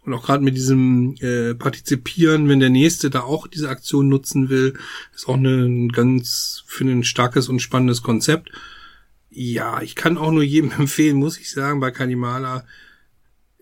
und 0.03 0.13
auch 0.13 0.23
gerade 0.23 0.43
mit 0.43 0.55
diesem 0.55 1.15
äh, 1.19 1.55
Partizipieren, 1.55 2.47
wenn 2.47 2.59
der 2.59 2.69
Nächste 2.69 3.09
da 3.09 3.21
auch 3.21 3.47
diese 3.47 3.69
Aktion 3.69 4.07
nutzen 4.07 4.49
will, 4.49 4.75
ist 5.15 5.27
auch 5.27 5.35
ein 5.35 5.89
ganz, 5.89 6.63
finde 6.67 6.93
ein 6.93 7.03
starkes 7.03 7.49
und 7.49 7.59
spannendes 7.59 8.03
Konzept. 8.03 8.51
Ja, 9.31 9.81
ich 9.81 9.95
kann 9.95 10.17
auch 10.17 10.31
nur 10.31 10.43
jedem 10.43 10.71
empfehlen, 10.77 11.17
muss 11.17 11.39
ich 11.39 11.51
sagen, 11.51 11.79
bei 11.79 11.91
Kanimala, 11.91 12.65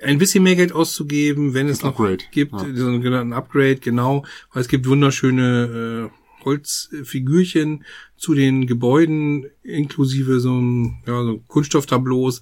ein 0.02 0.18
bisschen 0.18 0.44
mehr 0.44 0.58
Geld 0.58 0.74
auszugeben, 0.74 1.54
wenn 1.54 1.70
es 1.70 1.82
noch 1.82 1.92
Upgrade. 1.92 2.26
gibt, 2.32 2.52
ja. 2.52 2.76
so 2.76 2.88
einen 2.88 3.02
genannten 3.02 3.32
Upgrade, 3.32 3.78
genau, 3.78 4.26
weil 4.52 4.62
es 4.62 4.68
gibt 4.68 4.86
wunderschöne 4.86 6.10
äh, 6.12 6.23
Holzfigürchen 6.46 7.84
zu 8.18 8.34
den 8.34 8.68
Gebäuden, 8.68 9.46
inklusive 9.64 10.40
so, 10.40 10.60
ein, 10.60 11.04
ja, 11.08 11.24
so 11.24 11.42
Kunststofftableaus, 11.48 12.42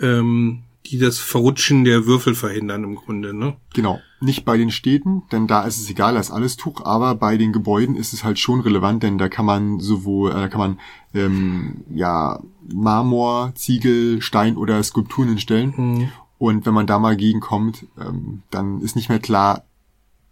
ähm, 0.00 0.64
die 0.86 0.98
das 0.98 1.18
Verrutschen 1.18 1.84
der 1.84 2.06
Würfel 2.06 2.34
verhindern 2.34 2.84
im 2.84 2.94
Grunde, 2.94 3.32
ne? 3.32 3.56
Genau. 3.72 4.00
Nicht 4.20 4.44
bei 4.44 4.58
den 4.58 4.70
Städten, 4.70 5.22
denn 5.32 5.46
da 5.46 5.62
ist 5.64 5.78
es 5.78 5.88
egal, 5.88 6.14
da 6.14 6.20
ist 6.20 6.30
alles 6.30 6.56
Tuch, 6.56 6.84
aber 6.84 7.14
bei 7.14 7.38
den 7.38 7.52
Gebäuden 7.52 7.96
ist 7.96 8.12
es 8.12 8.22
halt 8.22 8.38
schon 8.38 8.60
relevant, 8.60 9.02
denn 9.02 9.16
da 9.16 9.28
kann 9.28 9.46
man 9.46 9.80
sowohl, 9.80 10.30
äh, 10.30 10.34
da 10.34 10.48
kann 10.48 10.60
man 10.60 10.80
ähm, 11.14 11.84
ja 11.90 12.42
Marmor, 12.72 13.52
Ziegel, 13.54 14.20
Stein 14.20 14.56
oder 14.56 14.82
Skulpturen 14.82 15.28
hinstellen. 15.28 15.74
Mhm. 15.76 16.08
Und 16.36 16.66
wenn 16.66 16.74
man 16.74 16.86
da 16.86 16.98
mal 16.98 17.16
gegenkommt, 17.16 17.86
ähm, 17.98 18.42
dann 18.50 18.80
ist 18.82 18.96
nicht 18.96 19.08
mehr 19.08 19.20
klar, 19.20 19.64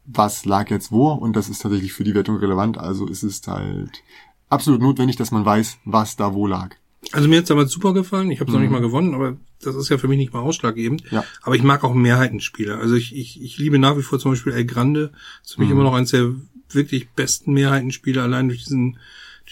was 0.04 0.44
lag 0.44 0.70
jetzt 0.70 0.92
wo 0.92 1.08
und 1.12 1.34
das 1.34 1.48
ist 1.48 1.62
tatsächlich 1.62 1.92
für 1.92 2.04
die 2.04 2.14
Wertung 2.14 2.36
relevant. 2.36 2.78
Also 2.78 3.06
ist 3.06 3.22
es 3.22 3.46
halt 3.46 4.02
absolut 4.48 4.80
notwendig, 4.80 5.16
dass 5.16 5.30
man 5.30 5.44
weiß, 5.44 5.78
was 5.84 6.16
da 6.16 6.34
wo 6.34 6.46
lag. 6.46 6.76
Also 7.10 7.28
mir 7.28 7.38
hat's 7.38 7.48
damals 7.48 7.72
super 7.72 7.94
gefallen. 7.94 8.30
Ich 8.30 8.40
habe 8.40 8.50
es 8.50 8.52
mhm. 8.52 8.54
noch 8.54 8.60
nicht 8.60 8.70
mhm. 8.70 8.76
mal 8.76 8.86
gewonnen, 8.86 9.14
aber 9.14 9.36
das 9.60 9.74
ist 9.74 9.88
ja 9.88 9.98
für 9.98 10.08
mich 10.08 10.18
nicht 10.18 10.32
mal 10.32 10.40
ausschlaggebend. 10.40 11.10
Ja. 11.10 11.24
Aber 11.42 11.56
ich 11.56 11.62
mag 11.62 11.84
auch 11.84 11.94
Mehrheitenspiele. 11.94 12.78
Also 12.78 12.94
ich, 12.94 13.14
ich, 13.14 13.42
ich 13.42 13.58
liebe 13.58 13.78
nach 13.78 13.96
wie 13.96 14.02
vor 14.02 14.18
zum 14.18 14.32
Beispiel 14.32 14.52
El 14.52 14.64
Grande. 14.64 15.12
Das 15.40 15.50
ist 15.50 15.54
für 15.54 15.60
mich 15.60 15.70
mhm. 15.70 15.76
immer 15.76 15.84
noch 15.84 15.94
eines 15.94 16.10
der 16.10 16.34
wirklich 16.70 17.10
besten 17.10 17.52
Mehrheitenspiele, 17.52 18.22
allein 18.22 18.48
durch 18.48 18.64
diesen 18.64 18.98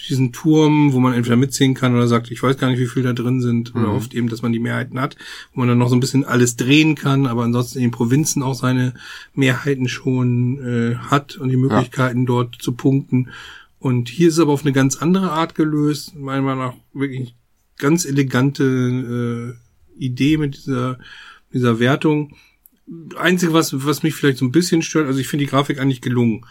diesen 0.08 0.32
Turm, 0.32 0.92
wo 0.92 1.00
man 1.00 1.14
entweder 1.14 1.36
mitziehen 1.36 1.74
kann 1.74 1.94
oder 1.94 2.08
sagt, 2.08 2.30
ich 2.30 2.42
weiß 2.42 2.56
gar 2.58 2.70
nicht, 2.70 2.80
wie 2.80 2.86
viel 2.86 3.02
da 3.02 3.12
drin 3.12 3.40
sind, 3.40 3.74
oder 3.74 3.88
mhm. 3.88 3.94
oft 3.94 4.14
eben, 4.14 4.28
dass 4.28 4.42
man 4.42 4.52
die 4.52 4.58
Mehrheiten 4.58 5.00
hat, 5.00 5.16
wo 5.52 5.60
man 5.60 5.68
dann 5.68 5.78
noch 5.78 5.88
so 5.88 5.96
ein 5.96 6.00
bisschen 6.00 6.24
alles 6.24 6.56
drehen 6.56 6.94
kann, 6.94 7.26
aber 7.26 7.42
ansonsten 7.42 7.78
in 7.78 7.86
den 7.86 7.90
Provinzen 7.90 8.42
auch 8.42 8.54
seine 8.54 8.94
Mehrheiten 9.34 9.88
schon 9.88 10.58
äh, 10.58 10.96
hat 10.96 11.36
und 11.36 11.48
die 11.48 11.56
Möglichkeiten 11.56 12.20
ja. 12.20 12.26
dort 12.26 12.56
zu 12.60 12.72
punkten. 12.72 13.30
Und 13.78 14.08
hier 14.08 14.28
ist 14.28 14.34
es 14.34 14.40
aber 14.40 14.52
auf 14.52 14.62
eine 14.62 14.72
ganz 14.72 14.96
andere 14.96 15.32
Art 15.32 15.54
gelöst, 15.54 16.14
meiner 16.14 16.42
Meinung 16.42 16.64
nach 16.64 16.74
wirklich 16.92 17.34
ganz 17.78 18.04
elegante 18.04 19.56
äh, 19.98 20.04
Idee 20.04 20.36
mit 20.36 20.56
dieser, 20.56 20.98
dieser 21.52 21.78
Wertung. 21.78 22.36
Einzige, 23.16 23.52
was, 23.52 23.86
was 23.86 24.02
mich 24.02 24.14
vielleicht 24.14 24.38
so 24.38 24.44
ein 24.44 24.52
bisschen 24.52 24.82
stört, 24.82 25.06
also 25.06 25.18
ich 25.18 25.28
finde 25.28 25.44
die 25.44 25.50
Grafik 25.50 25.80
eigentlich 25.80 26.00
gelungen. 26.00 26.44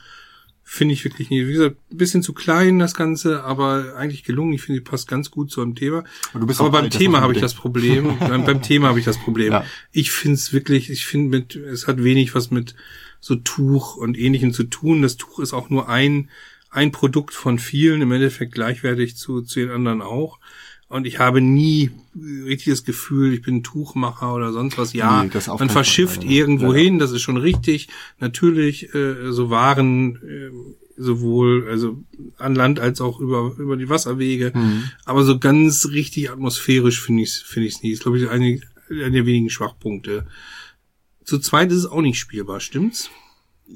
Finde 0.71 0.93
ich 0.93 1.03
wirklich 1.03 1.31
nicht. 1.31 1.47
Wie 1.47 1.53
gesagt, 1.53 1.77
ein 1.91 1.97
bisschen 1.97 2.21
zu 2.21 2.31
klein 2.31 2.77
das 2.77 2.93
Ganze, 2.93 3.43
aber 3.43 3.95
eigentlich 3.97 4.23
gelungen. 4.23 4.53
Ich 4.53 4.61
finde, 4.61 4.81
die 4.81 4.88
passt 4.88 5.07
ganz 5.07 5.31
gut 5.31 5.49
zu 5.49 5.63
einem 5.63 5.73
Thema. 5.73 6.03
aber 6.31 6.45
beim 6.69 6.83
alt, 6.83 6.93
Thema 6.93 7.21
habe 7.21 7.33
ich 7.33 7.39
das 7.39 7.55
Problem. 7.55 8.19
beim, 8.19 8.61
Thema 8.61 8.89
habe 8.89 8.99
ich 8.99 9.05
das 9.05 9.17
Problem. 9.17 9.63
Ich 9.91 10.11
finde 10.11 10.35
es 10.35 10.53
wirklich, 10.53 10.91
ich 10.91 11.07
finde 11.07 11.35
mit, 11.35 11.55
es 11.55 11.88
hat 11.88 12.03
wenig 12.03 12.35
was 12.35 12.51
mit 12.51 12.75
so 13.19 13.33
Tuch 13.33 13.95
und 13.95 14.15
ähnlichem 14.15 14.53
zu 14.53 14.63
tun. 14.63 15.01
Das 15.01 15.17
Tuch 15.17 15.39
ist 15.39 15.53
auch 15.53 15.71
nur 15.71 15.89
ein, 15.89 16.29
ein 16.69 16.91
Produkt 16.91 17.33
von 17.33 17.57
vielen, 17.57 18.03
im 18.03 18.11
Endeffekt 18.11 18.53
gleichwertig 18.53 19.17
zu, 19.17 19.41
zu 19.41 19.61
den 19.61 19.71
anderen 19.71 20.03
auch. 20.03 20.38
Und 20.89 21.05
ich 21.05 21.19
habe 21.19 21.39
nie 21.39 21.91
richtig 22.15 22.74
das 22.74 22.84
Gefühl, 22.84 23.34
ich 23.34 23.43
bin 23.43 23.62
Tuchmacher 23.62 24.34
oder 24.34 24.51
sonst 24.51 24.77
was. 24.79 24.93
Ja, 24.93 25.24
nee, 25.24 25.29
man 25.60 25.69
verschifft 25.69 26.24
Fall, 26.24 26.31
irgendwo 26.31 26.74
ja. 26.74 26.79
hin, 26.79 26.98
das 26.98 27.12
ist 27.12 27.22
schon 27.22 27.38
richtig. 27.38 27.89
Natürlich, 28.17 28.93
äh, 28.96 29.31
so 29.31 29.51
Waren 29.51 30.15
äh, 30.15 30.50
sowohl 30.98 31.67
also 31.69 32.03
an 32.38 32.55
Land 32.55 32.79
als 32.79 33.01
auch 33.01 33.19
über 33.19 33.53
über 33.60 33.77
die 33.77 33.88
Wasserwege. 33.88 34.51
Mhm. 34.55 34.89
Aber 35.05 35.24
so 35.24 35.38
ganz 35.38 35.89
richtig 35.91 36.31
atmosphärisch 36.31 37.01
finde 37.01 37.24
ich 37.24 37.34
finde 37.34 37.67
ich 37.67 37.75
es 37.75 37.84
nie. 37.84 37.91
Das 37.91 38.00
ist 38.00 38.03
glaube 38.03 38.17
ich 38.17 38.27
eine, 38.27 38.60
eine 38.89 39.12
der 39.12 39.25
wenigen 39.27 39.51
Schwachpunkte. 39.51 40.25
Zu 41.24 41.38
zweit 41.38 41.72
ist 41.72 41.77
es 41.77 41.86
auch 41.86 42.01
nicht 42.01 42.17
spielbar, 42.17 42.60
stimmt's? 42.60 43.12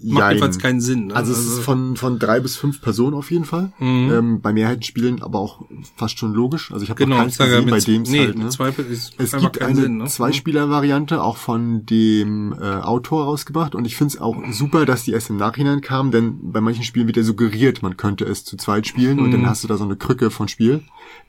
Macht 0.02 0.32
jedenfalls 0.32 0.60
keinen 0.60 0.82
Sinn. 0.82 1.08
Ne? 1.08 1.16
Also 1.16 1.32
es 1.32 1.38
also 1.40 1.58
ist 1.60 1.66
von, 1.66 1.96
von 1.96 2.20
drei 2.20 2.40
bis 2.40 2.58
fünf 2.58 2.82
Personen 2.82 3.16
auf 3.16 3.32
jeden 3.32 3.46
Fall. 3.46 3.72
Mhm. 3.80 4.12
Ähm, 4.12 4.42
bei 4.42 4.52
Mehrheitsspielen 4.52 5.22
aber 5.22 5.40
auch 5.40 5.62
fast 5.96 6.20
schon 6.20 6.34
logisch. 6.34 6.72
Also 6.72 6.84
ich 6.84 6.90
habe 6.90 6.98
genau, 6.98 7.16
noch 7.16 7.22
keins 7.24 7.38
gesehen, 7.38 7.70
bei 7.70 7.80
dem 7.80 8.04
nee, 8.04 8.20
halt, 8.20 8.38
ne? 8.38 8.48
es 8.48 9.32
gibt 9.32 9.62
eine 9.62 9.76
Sinn, 9.76 9.98
ne? 9.98 10.06
Zweispieler-Variante 10.06 11.22
auch 11.22 11.38
von 11.38 11.86
dem 11.86 12.54
äh, 12.54 12.66
Autor 12.66 13.26
rausgebracht 13.26 13.76
und 13.76 13.86
ich 13.86 13.96
finde 13.96 14.16
es 14.16 14.22
auch 14.22 14.36
super, 14.52 14.86
dass 14.86 15.04
die 15.04 15.12
erst 15.12 15.30
im 15.30 15.38
Nachhinein 15.38 15.82
kam, 15.82 16.12
denn 16.12 16.52
bei 16.52 16.60
manchen 16.60 16.84
Spielen 16.84 17.08
wird 17.08 17.18
ja 17.18 17.24
suggeriert, 17.24 17.82
man 17.82 17.96
könnte 17.96 18.26
es 18.26 18.44
zu 18.44 18.58
zweit 18.58 18.88
spielen 18.88 19.18
mhm. 19.18 19.24
und 19.24 19.32
dann 19.32 19.42
mhm. 19.42 19.46
hast 19.48 19.64
du 19.64 19.68
da 19.68 19.78
so 19.78 19.84
eine 19.84 19.96
Krücke 19.96 20.32
von 20.32 20.48
Spiel. 20.48 20.82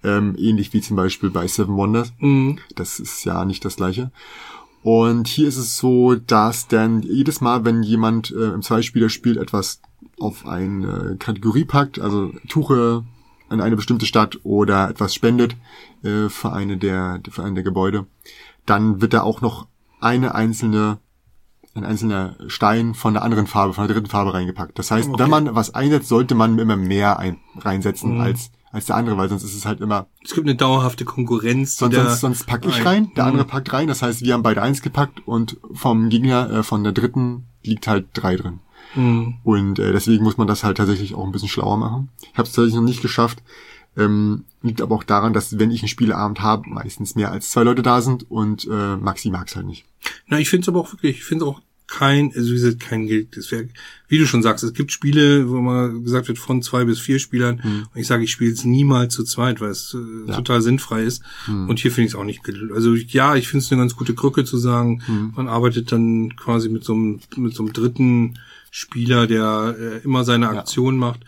Ähm, 0.03 0.35
ähnlich 0.39 0.73
wie 0.73 0.81
zum 0.81 0.97
Beispiel 0.97 1.31
bei 1.31 1.47
Seven 1.47 1.77
Wonders. 1.77 2.13
Mhm. 2.19 2.59
Das 2.75 2.99
ist 2.99 3.25
ja 3.25 3.45
nicht 3.45 3.65
das 3.65 3.77
gleiche. 3.77 4.11
Und 4.85 5.29
hier 5.29 5.49
ist 5.49 5.57
es 5.57 5.79
so, 5.79 6.15
dass 6.15 6.69
dann 6.69 7.01
jedes 7.01 7.41
Mal, 7.41 7.65
wenn 7.65 7.83
jemand 7.83 8.31
äh, 8.31 8.53
im 8.53 8.61
Zweispieler 8.61 9.09
spielt, 9.09 9.39
etwas 9.39 9.81
auf 10.21 10.47
eine 10.47 11.17
Kategorie 11.19 11.65
packt, 11.65 11.99
also 11.99 12.33
Tuche 12.51 13.03
an 13.49 13.63
eine 13.63 13.77
bestimmte 13.77 14.05
Stadt 14.05 14.41
oder 14.43 14.91
etwas 14.91 15.15
spendet 15.15 15.57
äh, 16.03 16.29
für 16.29 16.53
eine 16.53 16.77
der 16.77 17.23
für 17.31 17.43
eine 17.43 17.55
der 17.55 17.65
Gebäude, 17.65 18.05
dann 18.67 19.01
wird 19.01 19.15
da 19.15 19.23
auch 19.23 19.41
noch 19.41 19.69
eine 20.01 20.35
einzelne 20.35 20.99
ein 21.75 21.87
einzelner 21.87 22.37
Stein 22.49 22.93
von 22.93 23.17
einer 23.17 23.25
anderen 23.25 23.47
Farbe, 23.47 23.73
von 23.73 23.87
der 23.87 23.95
dritten 23.95 24.11
Farbe 24.11 24.35
reingepackt. 24.35 24.79
Das 24.79 24.91
heißt, 24.91 25.09
okay. 25.09 25.19
wenn 25.19 25.31
man 25.31 25.55
was 25.55 25.75
einsetzt, 25.75 26.09
sollte 26.09 26.35
man 26.35 26.59
immer 26.59 26.77
mehr 26.77 27.19
ein, 27.19 27.39
reinsetzen 27.57 28.17
mhm. 28.17 28.21
als 28.21 28.51
als 28.75 28.87
der 28.87 28.97
andere, 28.97 29.17
weil 29.17 29.29
sonst 29.29 29.45
ist 29.45 29.55
es 29.55 29.65
halt 29.65 29.81
immer. 29.81 30.07
Es 30.23 30.35
gibt 30.35 30.47
eine 30.47 30.57
dauerhafte 30.57 31.05
Konkurrenz. 31.05 31.77
Sonst, 31.77 31.95
sonst, 31.95 32.21
sonst 32.21 32.47
pack 32.47 32.67
ich 32.67 32.85
rein, 32.85 33.11
der 33.17 33.25
mhm. 33.25 33.31
andere 33.31 33.47
packt 33.47 33.73
rein. 33.73 33.89
Das 33.89 34.03
heißt, 34.03 34.23
wir 34.23 34.35
haben 34.35 34.43
beide 34.43 34.61
eins 34.61 34.83
gepackt 34.83 35.27
und 35.27 35.57
vom 35.73 36.09
Gegner, 36.09 36.51
äh, 36.51 36.63
von 36.63 36.85
der 36.85 36.93
dritten, 36.93 37.47
liegt 37.63 37.87
halt 37.87 38.09
drei 38.13 38.37
drin. 38.37 38.61
Mhm. 38.95 39.37
Und 39.45 39.79
äh, 39.79 39.93
deswegen 39.93 40.25
muss 40.25 40.37
man 40.37 40.47
das 40.47 40.65
halt 40.65 40.77
tatsächlich 40.77 41.15
auch 41.15 41.25
ein 41.25 41.33
bisschen 41.33 41.49
schlauer 41.49 41.79
machen. 41.79 42.11
Ich 42.21 42.39
habe 42.39 42.43
es 42.43 42.53
tatsächlich 42.53 42.75
noch 42.75 42.83
nicht 42.83 43.03
geschafft, 43.03 43.43
Ähm, 43.97 44.45
liegt 44.61 44.83
aber 44.83 44.97
auch 44.97 45.05
daran, 45.05 45.33
dass 45.33 45.57
wenn 45.61 45.71
ich 45.71 45.83
einen 45.83 45.89
Spieleabend 45.89 46.41
habe, 46.41 46.69
meistens 46.69 47.15
mehr 47.15 47.31
als 47.31 47.51
zwei 47.51 47.63
Leute 47.63 47.83
da 47.83 48.01
sind 48.01 48.29
und 48.29 48.67
äh, 48.67 48.97
Maxi 48.97 49.31
mag's 49.31 49.55
halt 49.55 49.67
nicht. 49.67 49.85
Na, 50.27 50.41
ich 50.41 50.49
finde 50.51 50.65
es 50.65 50.69
aber 50.69 50.81
auch 50.81 50.93
wirklich, 50.93 51.19
ich 51.19 51.25
finde 51.25 51.45
auch 51.47 51.61
kein, 51.87 52.33
also 52.35 52.51
wie 52.51 52.55
gesagt, 52.55 52.81
kein 52.81 53.07
Geld. 53.07 53.37
Das 53.37 53.51
wäre, 53.51 53.69
wie 54.09 54.19
du 54.19 54.27
schon 54.27 54.43
sagst, 54.43 54.65
es 54.65 54.73
gibt 54.73 54.91
Spiele, 54.91 55.49
wo 55.49 55.61
man 55.61 56.03
gesagt 56.03 56.29
wird 56.29 56.39
von 56.39 56.63
zwei 56.63 56.85
bis 56.85 56.99
vier 56.99 57.19
Spielern. 57.19 57.61
Mhm. 57.63 57.87
Und 57.93 58.01
ich 58.01 58.07
sage, 58.07 58.25
ich 58.25 58.31
spiele 58.31 58.53
es 58.53 58.65
niemals 58.65 59.15
zu 59.15 59.25
zweit, 59.25 59.61
weil 59.61 59.71
es 59.71 59.95
äh, 59.95 60.29
ja. 60.31 60.37
total 60.37 60.63
sinnfrei 60.63 61.03
ist. 61.03 61.23
Mhm. 61.47 61.69
Und 61.69 61.79
hier 61.79 61.91
finde 61.91 62.07
ich 62.07 62.13
es 62.13 62.19
auch 62.19 62.25
nicht. 62.25 62.41
Also 62.73 62.95
ja, 62.95 63.37
ich 63.37 63.49
finde 63.49 63.65
es 63.65 63.73
eine 63.73 63.83
ganz 63.83 63.97
gute 63.97 64.15
Krücke 64.15 64.45
zu 64.45 64.57
sagen, 64.57 65.03
mhm. 65.07 65.33
man 65.37 65.49
arbeitet 65.49 65.93
dann 65.93 66.35
quasi 66.37 66.69
mit 66.69 66.85
so 66.85 66.95
einem 66.95 67.21
mit 67.37 67.55
so 67.55 67.63
einem 67.63 67.73
dritten 67.73 68.39
Spieler, 68.71 69.27
der 69.27 69.77
äh, 69.79 70.05
immer 70.05 70.25
seine 70.25 70.49
Aktion 70.49 70.95
ja. 70.95 71.01
macht. 71.01 71.21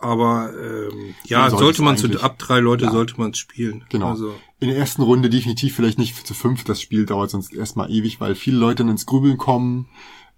Aber 0.00 0.50
ähm, 0.54 1.14
ja, 1.24 1.50
sollte 1.50 1.82
man 1.82 1.98
zu 1.98 2.08
ab 2.22 2.38
drei 2.38 2.58
Leute 2.58 2.86
ja. 2.86 2.90
sollte 2.90 3.14
man 3.18 3.32
es 3.32 3.38
spielen. 3.38 3.84
Genau. 3.90 4.08
Also. 4.08 4.34
In 4.58 4.68
der 4.68 4.78
ersten 4.78 5.02
Runde 5.02 5.28
definitiv 5.28 5.74
vielleicht 5.76 5.98
nicht 5.98 6.26
zu 6.26 6.32
fünf. 6.34 6.64
Das 6.64 6.80
Spiel 6.80 7.04
dauert 7.04 7.30
sonst 7.30 7.52
erstmal 7.52 7.90
ewig, 7.90 8.20
weil 8.20 8.34
viele 8.34 8.56
Leute 8.56 8.82
ins 8.82 9.04
Grübeln 9.04 9.36
kommen. 9.36 9.88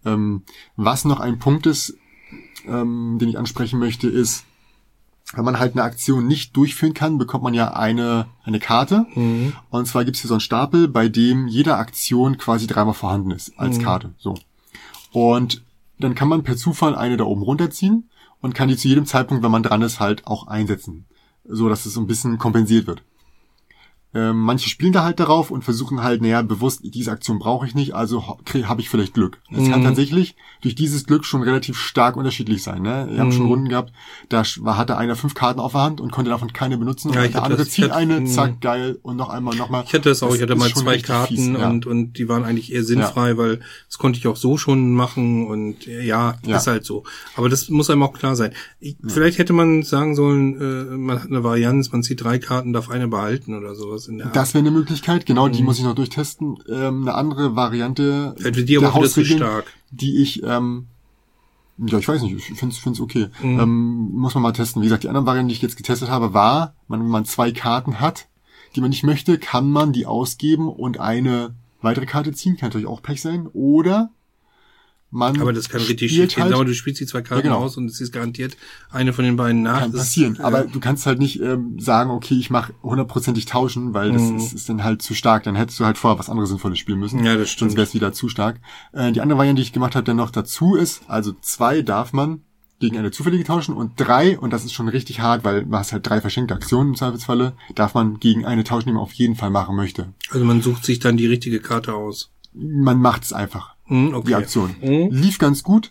Ähm, 0.05 0.43
was 0.77 1.05
noch 1.05 1.21
ein 1.21 1.39
Punkt 1.39 1.67
ist, 1.67 1.97
ähm, 2.67 3.19
den 3.21 3.29
ich 3.29 3.39
ansprechen 3.39 3.79
möchte, 3.79 4.09
ist, 4.09 4.45
wenn 5.35 5.45
man 5.45 5.59
halt 5.59 5.75
eine 5.75 5.85
Aktion 5.85 6.27
nicht 6.27 6.57
durchführen 6.57 6.93
kann, 6.93 7.19
bekommt 7.19 7.45
man 7.45 7.55
ja 7.55 7.73
eine, 7.73 8.27
eine 8.45 8.59
Karte. 8.59 9.07
Mhm. 9.15 9.53
Und 9.71 9.87
zwar 9.87 10.05
gibt 10.05 10.17
es 10.17 10.23
hier 10.23 10.29
so 10.29 10.35
einen 10.35 10.41
Stapel, 10.41 10.89
bei 10.89 11.09
dem 11.09 11.47
jede 11.47 11.77
Aktion 11.77 12.37
quasi 12.37 12.67
dreimal 12.67 12.95
vorhanden 12.95 13.31
ist 13.31 13.59
als 13.59 13.79
mhm. 13.79 13.83
Karte. 13.83 14.15
So. 14.19 14.35
Und 15.13 15.63
dann 16.01 16.17
kann 16.17 16.29
man 16.29 16.43
per 16.43 16.57
Zufall 16.57 16.97
eine 16.97 17.17
da 17.17 17.25
oben 17.25 17.43
runterziehen 17.43 18.09
und 18.43 18.55
kann 18.55 18.69
die 18.69 18.77
zu 18.77 18.89
jedem 18.89 19.07
Zeitpunkt, 19.07 19.43
wenn 19.43 19.51
man 19.51 19.63
dran 19.63 19.81
ist, 19.81 20.01
halt 20.01 20.27
auch 20.27 20.47
einsetzen. 20.47 21.07
So 21.45 21.69
dass 21.71 21.87
es 21.87 21.95
so 21.95 22.01
ein 22.01 22.07
bisschen 22.07 22.39
kompensiert 22.39 22.87
wird. 22.87 23.03
Ähm, 24.15 24.39
manche 24.41 24.69
spielen 24.69 24.93
da 24.93 25.05
halt 25.05 25.21
darauf 25.21 25.51
und 25.51 25.65
versuchen 25.65 26.03
halt, 26.03 26.21
naja, 26.21 26.43
bewusst, 26.43 26.81
diese 26.83 27.11
Aktion 27.11 27.39
brauche 27.39 27.67
ich 27.67 27.75
nicht, 27.75 27.95
also 27.95 28.39
habe 28.65 28.81
ich 28.81 28.91
vielleicht 28.91 29.15
Glück. 29.15 29.39
Es 29.51 29.61
mhm. 29.61 29.71
kann 29.71 29.85
tatsächlich 29.85 30.37
durch 30.61 30.75
dieses 30.75 31.07
Glück 31.07 31.25
schon 31.25 31.43
relativ 31.43 31.79
stark 31.79 32.17
unterschiedlich 32.17 32.63
sein. 32.63 32.83
Ne? 32.83 33.07
Wir 33.09 33.15
mhm. 33.15 33.19
haben 33.21 33.33
schon 33.33 33.47
Runden 33.47 33.69
gehabt, 33.71 33.93
da 34.29 34.45
hatte 34.77 34.99
einer 34.99 35.17
fünf 35.17 35.35
Karten 35.35 35.61
auf 35.61 35.73
der 35.73 35.81
Hand 35.81 36.01
und 36.01 36.13
konnte 36.13 36.31
davon 36.31 36.53
keine 36.53 36.77
benutzen. 36.77 37.13
Ja, 37.15 37.23
und 37.23 37.33
der 37.33 37.43
andere 37.43 37.67
zieht 37.67 37.91
eine, 37.91 38.25
zack, 38.27 38.61
geil, 38.61 38.99
und 39.03 39.17
noch 39.17 39.31
einmal, 39.31 39.57
nochmal. 39.57 39.85
Ich 39.87 39.95
hatte 39.95 40.11
das 40.11 40.23
auch, 40.23 40.29
das 40.29 40.37
ich 40.37 40.43
hatte 40.43 40.57
mal 40.57 40.73
zwei 40.75 40.99
Karten 40.99 41.35
fies, 41.35 41.47
ja. 41.47 41.71
und, 41.71 41.87
und 41.87 42.19
die 42.19 42.29
waren 42.29 42.45
eigentlich 42.45 42.71
eher 42.73 42.85
sinnfrei, 42.85 43.31
ja. 43.31 43.37
weil 43.39 43.61
das 43.89 43.97
konnte 43.97 44.19
ich 44.19 44.27
auch 44.27 44.37
so 44.37 44.59
schon 44.59 44.93
machen 44.93 45.47
und 45.47 45.87
ja, 45.87 46.37
ja, 46.45 46.57
ist 46.57 46.67
halt 46.67 46.85
so. 46.85 47.05
Aber 47.35 47.49
das 47.49 47.71
muss 47.71 47.89
einem 47.89 48.03
auch 48.03 48.13
klar 48.13 48.37
sein. 48.37 48.53
Ich, 48.79 48.97
vielleicht 49.07 49.39
hätte 49.39 49.55
man 49.55 49.83
sagen 49.83 50.15
sollen, 50.15 50.61
äh, 50.61 50.97
man 50.97 51.23
hat 51.23 51.31
eine 51.31 51.43
Varianz, 51.43 51.91
man 51.93 52.03
zieht 52.03 52.23
drei 52.23 52.39
Karten, 52.39 52.75
darf 52.75 52.91
eine 52.91 53.09
behalten 53.09 53.57
oder 53.57 53.75
sowas 53.75 54.02
sowas 54.03 54.09
in 54.09 54.19
der 54.19 54.27
Art. 54.29 54.37
Das 54.37 54.55
wäre 54.55 54.61
eine 54.61 54.71
Möglichkeit, 54.71 55.27
genau, 55.27 55.49
die 55.49 55.61
mhm. 55.61 55.67
muss 55.67 55.79
ich 55.79 55.85
noch 55.85 55.95
durchtesten. 55.95 56.59
Ähm, 56.69 57.03
eine 57.03 57.15
andere 57.15 57.57
Variante 57.57 58.35
die 58.39 58.65
der 58.65 58.95
Hausregeln, 58.95 59.43
die 59.91 60.23
ich, 60.23 60.43
ähm, 60.43 60.87
ja, 61.79 61.99
ich 61.99 62.09
weiß 62.09 62.23
nicht, 62.23 62.35
ich 62.35 62.59
finde 62.59 62.75
es 62.75 63.01
okay. 63.01 63.29
Mhm. 63.43 63.61
Ähm, 63.61 64.11
muss 64.13 64.35
man 64.35 64.43
mal 64.43 64.53
testen. 64.53 64.83
Wie 64.83 64.87
gesagt, 64.87 65.05
die 65.05 65.09
anderen 65.09 65.27
Varianten, 65.27 65.49
die 65.49 65.55
ich 65.55 65.63
jetzt 65.63 65.77
getestet 65.77 66.11
habe, 66.11 66.35
war, 66.35 66.75
man, 66.89 67.01
wenn 67.01 67.09
man 67.09 67.25
zwei 67.25 67.53
Karten 67.53 68.01
hat, 68.01 68.29
die 68.77 68.81
man 68.81 68.91
nicht 68.91 69.05
möchte, 69.05 69.39
kann 69.39 69.71
man 69.71 69.93
die 69.93 70.07
ausgeben 70.07 70.69
und 70.69 70.99
eine 71.01 71.55
weitere 71.81 72.07
Karte 72.07 72.33
ziehen. 72.33 72.57
Kann 72.57 72.69
natürlich 72.69 72.87
auch 72.87 73.03
Pech 73.03 73.21
sein. 73.21 73.49
Oder 73.53 74.11
man 75.13 75.39
aber 75.41 75.53
das 75.53 75.69
kann 75.69 75.83
richtig 75.83 76.11
schief 76.11 76.35
gehen. 76.35 76.45
Halt, 76.45 76.69
du 76.69 76.75
spielst 76.75 76.99
die 77.01 77.07
zwei 77.07 77.21
Karten 77.21 77.47
ja, 77.47 77.53
genau. 77.53 77.65
aus 77.65 77.77
und 77.77 77.85
es 77.85 78.01
ist 78.01 78.13
garantiert 78.13 78.57
eine 78.91 79.13
von 79.13 79.25
den 79.25 79.37
beiden 79.37 79.63
nach. 79.63 79.81
Kann 79.81 79.93
passieren. 79.93 80.33
Ist, 80.33 80.41
äh, 80.41 80.43
aber 80.43 80.65
du 80.65 80.81
kannst 80.81 81.05
halt 81.05 81.19
nicht 81.19 81.41
ähm, 81.41 81.79
sagen, 81.79 82.11
okay, 82.11 82.35
ich 82.35 82.49
mache 82.49 82.73
hundertprozentig 82.83 83.45
tauschen, 83.45 83.93
weil 83.93 84.13
das 84.13 84.23
mhm. 84.23 84.37
ist, 84.39 84.55
ist, 84.55 84.69
dann 84.71 84.83
halt 84.83 85.03
zu 85.03 85.13
stark. 85.13 85.45
Dann 85.45 85.55
hättest 85.55 85.79
du 85.79 85.85
halt 85.85 85.99
vorher 85.99 86.19
was 86.19 86.31
anderes 86.31 86.49
Sinnvolles 86.49 86.79
spielen 86.79 86.99
müssen. 86.99 87.25
Ja, 87.25 87.37
das 87.37 87.51
stimmt. 87.51 87.71
Sonst 87.71 87.77
wäre 87.77 87.87
es 87.87 87.95
wieder 87.95 88.15
zu 88.15 88.31
stark. 88.31 88.59
Äh, 88.93 89.13
die 89.13 89.21
andere 89.21 89.39
Variante, 89.39 89.61
die 89.61 89.67
ich 89.67 89.75
gemacht 89.75 89.95
habe, 89.95 90.05
dann 90.05 90.17
noch 90.17 90.31
dazu 90.31 90.77
ist, 90.77 91.03
also 91.09 91.33
zwei 91.43 91.83
darf 91.83 92.15
man 92.15 92.41
gegen 92.81 92.97
eine 92.97 93.11
zufällige 93.11 93.45
tauschen 93.45 93.75
und 93.77 93.93
drei, 93.97 94.39
und 94.39 94.51
das 94.51 94.65
ist 94.65 94.73
schon 94.73 94.89
richtig 94.89 95.21
hart, 95.21 95.45
weil 95.45 95.67
man 95.67 95.81
hast 95.81 95.93
halt 95.93 96.05
drei 96.07 96.21
verschenkte 96.21 96.55
Aktionen 96.55 96.91
im 96.91 96.97
Zweifelsfalle, 96.97 97.53
darf 97.75 97.95
man 97.95 98.19
gegen 98.19 98.45
eine 98.45 98.65
tauschen, 98.65 98.89
die 98.89 98.93
man 98.95 99.03
auf 99.03 99.13
jeden 99.13 99.37
Fall 99.37 99.51
machen 99.51 99.77
möchte. 99.77 100.09
Also 100.31 100.45
man 100.45 100.63
sucht 100.63 100.85
sich 100.85 100.99
dann 100.99 101.17
die 101.17 101.27
richtige 101.27 101.61
Karte 101.61 101.95
aus. 101.95 102.31
Man 102.55 102.99
macht 102.99 103.23
es 103.23 103.33
einfach. 103.33 103.72
Mhm, 103.93 104.15
okay. 104.15 104.29
Die 104.29 104.35
Aktion. 104.35 104.75
Mhm. 104.81 105.11
Lief 105.11 105.39
ganz 105.39 105.63
gut, 105.63 105.91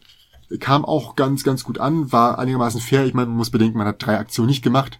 kam 0.59 0.83
auch 0.83 1.15
ganz, 1.15 1.43
ganz 1.43 1.63
gut 1.63 1.79
an, 1.79 2.11
war 2.11 2.39
einigermaßen 2.39 2.81
fair. 2.81 3.05
Ich 3.05 3.13
meine, 3.13 3.27
man 3.27 3.37
muss 3.37 3.51
bedenken, 3.51 3.77
man 3.77 3.87
hat 3.87 4.03
drei 4.03 4.17
Aktionen 4.17 4.49
nicht 4.49 4.63
gemacht. 4.63 4.99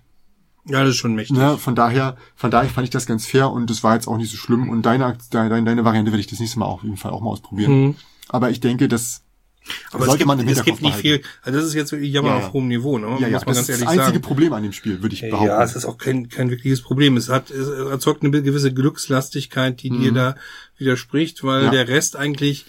Ja, 0.66 0.82
das 0.82 0.92
ist 0.92 0.98
schon 0.98 1.16
mächtig. 1.16 1.36
Ja, 1.38 1.58
von 1.58 1.74
daher, 1.74 2.18
von 2.36 2.52
daher 2.52 2.70
fand 2.70 2.86
ich 2.86 2.92
das 2.92 3.08
ganz 3.08 3.26
fair 3.26 3.50
und 3.50 3.70
das 3.72 3.84
war 3.84 3.96
jetzt 3.96 4.08
auch 4.08 4.18
nicht 4.18 4.30
so 4.30 4.38
schlimm. 4.38 4.70
Und 4.70 4.84
deine, 4.84 5.18
deine, 5.32 5.64
deine 5.64 5.84
Variante 5.84 6.12
werde 6.12 6.22
ich 6.22 6.28
das 6.28 6.40
nächste 6.40 6.60
Mal 6.60 6.66
auf 6.66 6.84
jeden 6.84 6.98
Fall 6.98 7.12
auch 7.12 7.22
mal 7.22 7.32
ausprobieren. 7.32 7.82
Mhm. 7.82 7.96
Aber 8.30 8.52
ich 8.52 8.60
denke, 8.60 8.88
dass 8.88 9.24
aber 9.92 10.06
sollte 10.06 10.12
es 10.12 10.18
gibt, 10.20 10.28
man 10.28 10.40
im 10.40 10.48
es 10.48 10.64
gibt 10.64 10.82
nicht 10.82 10.96
viel, 10.96 11.22
also 11.44 11.60
das 11.60 11.68
ist 11.68 11.76
jetzt 11.76 11.92
wirklich 11.92 12.12
Jammer 12.12 12.30
ja, 12.30 12.38
auf 12.38 12.54
hohem 12.54 12.68
Niveau, 12.68 12.98
ne? 12.98 13.18
Ja, 13.20 13.28
ja, 13.28 13.34
muss 13.34 13.46
man 13.46 13.56
das 13.56 13.68
ganz 13.68 13.70
ist 13.70 13.82
das 13.82 13.88
einzige 13.88 14.06
sagen. 14.06 14.22
Problem 14.22 14.54
an 14.54 14.64
dem 14.64 14.72
Spiel, 14.72 15.02
würde 15.02 15.14
ich 15.14 15.22
behaupten. 15.22 15.46
Ja, 15.46 15.64
es 15.64 15.76
ist 15.76 15.86
auch 15.86 15.98
kein, 15.98 16.30
kein 16.30 16.50
wirkliches 16.50 16.82
Problem. 16.82 17.16
Es 17.16 17.30
hat, 17.30 17.52
es 17.52 17.68
erzeugt 17.68 18.24
eine 18.24 18.42
gewisse 18.42 18.74
Glückslastigkeit, 18.74 19.82
die 19.84 19.92
mhm. 19.92 20.02
dir 20.02 20.12
da 20.14 20.36
widerspricht, 20.78 21.44
weil 21.44 21.66
ja. 21.66 21.70
der 21.72 21.88
Rest 21.88 22.16
eigentlich 22.16 22.66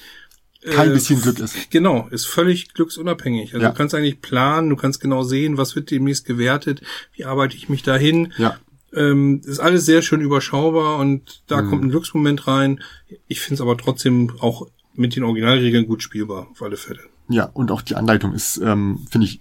kein 0.64 0.90
äh, 0.90 0.94
bisschen 0.94 1.20
Glück 1.20 1.38
ist. 1.38 1.70
Genau, 1.70 2.08
ist 2.10 2.26
völlig 2.26 2.72
glücksunabhängig. 2.74 3.54
Also 3.54 3.64
ja. 3.64 3.70
du 3.70 3.76
kannst 3.76 3.94
eigentlich 3.94 4.20
planen, 4.20 4.70
du 4.70 4.76
kannst 4.76 5.00
genau 5.00 5.22
sehen, 5.22 5.56
was 5.56 5.74
wird 5.74 5.90
demnächst 5.90 6.24
gewertet, 6.24 6.82
wie 7.14 7.24
arbeite 7.24 7.56
ich 7.56 7.68
mich 7.68 7.82
dahin. 7.82 8.32
Ja. 8.38 8.56
Ähm, 8.94 9.40
ist 9.44 9.58
alles 9.58 9.86
sehr 9.86 10.02
schön 10.02 10.20
überschaubar 10.20 10.98
und 10.98 11.42
da 11.46 11.62
mhm. 11.62 11.70
kommt 11.70 11.84
ein 11.84 11.90
Glücksmoment 11.90 12.46
rein. 12.46 12.82
Ich 13.26 13.40
finde 13.40 13.54
es 13.54 13.60
aber 13.60 13.76
trotzdem 13.76 14.32
auch 14.40 14.68
mit 14.94 15.16
den 15.16 15.24
Originalregeln 15.24 15.86
gut 15.86 16.02
spielbar, 16.02 16.48
auf 16.50 16.62
alle 16.62 16.76
Fälle. 16.76 17.00
Ja, 17.28 17.44
und 17.44 17.70
auch 17.70 17.82
die 17.82 17.96
Anleitung 17.96 18.34
ist, 18.34 18.58
ähm, 18.58 19.06
finde 19.10 19.26
ich, 19.26 19.40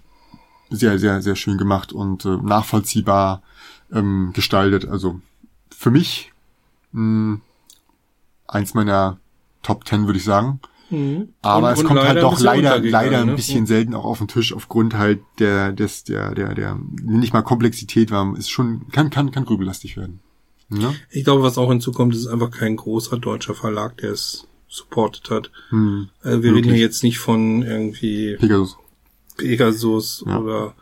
sehr, 0.70 0.98
sehr, 0.98 1.20
sehr 1.20 1.36
schön 1.36 1.58
gemacht 1.58 1.92
und 1.92 2.24
äh, 2.24 2.36
nachvollziehbar 2.36 3.42
ähm, 3.92 4.30
gestaltet. 4.32 4.86
Also 4.86 5.20
für 5.70 5.90
mich 5.90 6.32
mh, 6.92 7.40
eins 8.48 8.72
meiner 8.72 9.18
Top 9.62 9.84
Ten, 9.84 10.06
würde 10.06 10.18
ich 10.18 10.24
sagen. 10.24 10.60
Mhm. 10.92 11.30
Aber 11.40 11.68
und, 11.68 11.72
es 11.72 11.80
und 11.80 11.86
kommt 11.86 12.00
halt 12.00 12.22
doch 12.22 12.38
leider, 12.38 12.78
leider 12.78 13.24
ne? 13.24 13.32
ein 13.32 13.36
bisschen 13.36 13.62
mhm. 13.62 13.66
selten 13.66 13.94
auch 13.94 14.04
auf 14.04 14.18
den 14.18 14.28
Tisch 14.28 14.52
aufgrund 14.52 14.94
halt 14.94 15.20
der, 15.38 15.72
des, 15.72 16.04
der, 16.04 16.34
der, 16.34 16.54
der, 16.54 16.78
nicht 17.02 17.32
mal 17.32 17.42
Komplexität, 17.42 18.10
war, 18.10 18.36
ist 18.36 18.50
schon, 18.50 18.88
kann, 18.92 19.10
kann, 19.10 19.30
kann 19.30 19.44
grübelastig 19.44 19.96
werden. 19.96 20.20
Ja? 20.70 20.94
Ich 21.10 21.24
glaube, 21.24 21.42
was 21.42 21.58
auch 21.58 21.70
hinzukommt, 21.70 22.14
ist 22.14 22.26
einfach 22.26 22.50
kein 22.50 22.76
großer 22.76 23.18
deutscher 23.18 23.54
Verlag, 23.54 23.96
der 23.98 24.12
es 24.12 24.46
supportet 24.68 25.30
hat. 25.30 25.50
Hm, 25.70 26.08
also 26.22 26.42
wir 26.42 26.50
wirklich? 26.50 26.66
reden 26.66 26.76
ja 26.76 26.80
jetzt 26.80 27.02
nicht 27.02 27.18
von 27.18 27.62
irgendwie 27.62 28.36
Pegasus, 28.38 28.76
Pegasus 29.36 30.24
ja. 30.26 30.38
oder 30.38 30.74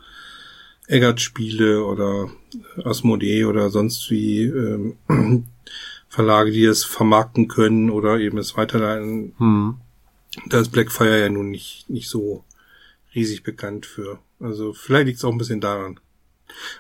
Eggert-Spiele 0.87 1.85
oder 1.85 2.29
Asmodee 2.85 3.45
oder 3.45 3.71
sonst 3.71 4.11
wie 4.11 4.43
ähm, 4.43 4.97
Verlage, 6.09 6.51
die 6.51 6.65
es 6.65 6.85
vermarkten 6.85 7.47
können 7.47 7.91
oder 7.91 8.19
eben 8.19 8.39
es 8.39 8.57
weiterleiten. 8.57 9.35
Hm. 9.39 9.77
Da 10.47 10.61
ist 10.61 10.71
Blackfire 10.71 11.21
ja 11.21 11.29
nun 11.29 11.51
nicht, 11.51 11.89
nicht 11.89 12.09
so 12.09 12.45
riesig 13.15 13.43
bekannt 13.43 13.87
für. 13.87 14.19
Also 14.39 14.73
vielleicht 14.73 15.07
liegt 15.07 15.19
es 15.19 15.25
auch 15.25 15.33
ein 15.33 15.39
bisschen 15.39 15.61
daran. 15.61 15.99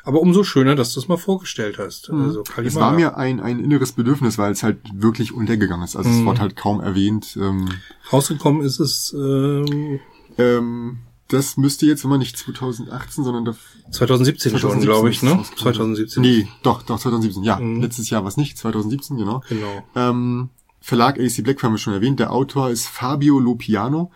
Aber 0.02 0.20
umso 0.20 0.44
schöner, 0.44 0.74
dass 0.74 0.92
du 0.94 1.00
es 1.00 1.08
mal 1.08 1.16
vorgestellt 1.16 1.78
hast. 1.78 2.10
Mhm. 2.10 2.22
Also 2.22 2.44
es 2.62 2.74
war 2.74 2.92
mir 2.92 3.16
ein, 3.16 3.40
ein 3.40 3.62
inneres 3.62 3.92
Bedürfnis, 3.92 4.38
weil 4.38 4.52
es 4.52 4.62
halt 4.62 4.78
wirklich 4.92 5.32
untergegangen 5.32 5.84
ist. 5.84 5.96
Also 5.96 6.10
mhm. 6.10 6.18
es 6.18 6.24
wurde 6.24 6.40
halt 6.40 6.56
kaum 6.56 6.80
erwähnt. 6.80 7.36
Ähm, 7.40 7.68
Rausgekommen 8.12 8.62
ist 8.62 8.80
es. 8.80 9.14
Ähm, 9.16 10.00
ähm, 10.38 10.98
das 11.28 11.56
müsste 11.56 11.86
jetzt, 11.86 12.04
man 12.04 12.18
nicht 12.18 12.36
2018, 12.36 13.22
sondern 13.22 13.54
2017, 13.92 14.50
2017 14.50 14.58
schon, 14.58 14.80
glaube 14.80 15.10
ich, 15.10 15.22
ne? 15.22 15.44
2017. 15.58 16.20
Nee, 16.20 16.48
doch, 16.64 16.82
doch 16.82 16.98
2017. 16.98 17.44
Ja, 17.44 17.60
mhm. 17.60 17.80
letztes 17.80 18.10
Jahr 18.10 18.22
war 18.22 18.28
es 18.28 18.36
nicht, 18.36 18.58
2017, 18.58 19.16
genau. 19.16 19.40
Genau. 19.48 19.84
Ähm, 19.94 20.50
Verlag 20.80 21.18
AC 21.18 21.42
Black 21.42 21.62
haben 21.62 21.74
wir 21.74 21.78
schon 21.78 21.92
erwähnt. 21.92 22.20
Der 22.20 22.32
Autor 22.32 22.70
ist 22.70 22.88
Fabio 22.88 23.38
Lopiano. 23.38 24.10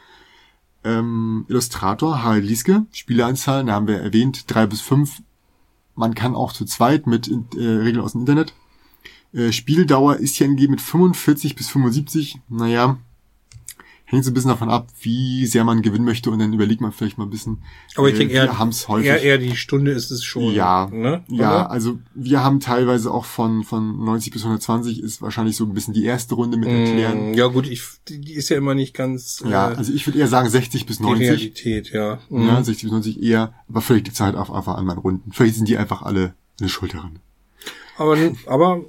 Ähm, 0.82 1.44
Illustrator 1.48 2.22
Harald 2.22 2.44
Lieske. 2.44 2.86
Spieleanzahl, 2.92 3.70
haben 3.70 3.86
wir 3.86 4.00
erwähnt, 4.00 4.44
drei 4.50 4.66
bis 4.66 4.80
fünf. 4.80 5.22
Man 5.94 6.14
kann 6.14 6.34
auch 6.34 6.52
zu 6.52 6.64
zweit 6.64 7.06
mit 7.06 7.28
äh, 7.28 7.58
Regeln 7.58 8.04
aus 8.04 8.12
dem 8.12 8.22
Internet. 8.22 8.54
Äh, 9.32 9.52
Spieldauer 9.52 10.16
ist 10.16 10.36
hier 10.36 10.46
angegeben 10.46 10.72
mit 10.72 10.80
45 10.80 11.56
bis 11.56 11.68
75. 11.68 12.40
Naja, 12.48 12.98
hängt 14.04 14.24
so 14.24 14.30
ein 14.30 14.34
bisschen 14.34 14.50
davon 14.50 14.68
ab, 14.68 14.88
wie 15.00 15.46
sehr 15.46 15.64
man 15.64 15.82
gewinnen 15.82 16.04
möchte 16.04 16.30
und 16.30 16.38
dann 16.38 16.52
überlegt 16.52 16.80
man 16.80 16.92
vielleicht 16.92 17.16
mal 17.16 17.24
ein 17.24 17.30
bisschen. 17.30 17.62
Aber 17.96 18.08
ich 18.08 18.14
äh, 18.16 18.18
denke, 18.18 18.34
eher, 18.34 18.58
häufig, 18.58 19.06
eher, 19.06 19.22
eher 19.22 19.38
die 19.38 19.56
Stunde 19.56 19.92
ist 19.92 20.10
es 20.10 20.22
schon. 20.22 20.52
Ja, 20.54 20.88
ne? 20.92 21.24
ja, 21.28 21.66
also 21.66 21.98
wir 22.14 22.44
haben 22.44 22.60
teilweise 22.60 23.10
auch 23.10 23.24
von, 23.24 23.64
von 23.64 24.04
90 24.04 24.32
bis 24.32 24.42
120 24.42 25.02
ist 25.02 25.22
wahrscheinlich 25.22 25.56
so 25.56 25.64
ein 25.64 25.72
bisschen 25.72 25.94
die 25.94 26.04
erste 26.04 26.34
Runde 26.34 26.58
mit 26.58 26.68
erklären. 26.68 27.32
Mm, 27.32 27.34
ja 27.34 27.46
gut, 27.46 27.66
ich, 27.66 27.82
die 28.08 28.34
ist 28.34 28.50
ja 28.50 28.58
immer 28.58 28.74
nicht 28.74 28.94
ganz. 28.94 29.42
Ja, 29.48 29.72
äh, 29.72 29.76
also 29.76 29.92
ich 29.92 30.06
würde 30.06 30.18
eher 30.18 30.28
sagen 30.28 30.48
60 30.48 30.84
bis 30.86 31.00
90. 31.00 31.18
Die 31.18 31.24
Realität, 31.24 31.90
ja. 31.92 32.18
Mhm. 32.28 32.48
Ja, 32.48 32.62
60 32.62 32.84
bis 32.84 32.92
90 32.92 33.22
eher, 33.22 33.54
aber 33.68 33.80
vielleicht 33.80 34.06
die 34.06 34.12
Zeit 34.12 34.34
auf 34.34 34.52
einfach 34.52 34.76
an 34.76 34.84
meinen 34.84 34.98
Runden. 34.98 35.32
Vielleicht 35.32 35.56
sind 35.56 35.68
die 35.68 35.78
einfach 35.78 36.02
alle 36.02 36.34
eine 36.60 36.68
Schulterin. 36.68 37.18
Aber, 37.96 38.16
aber 38.46 38.84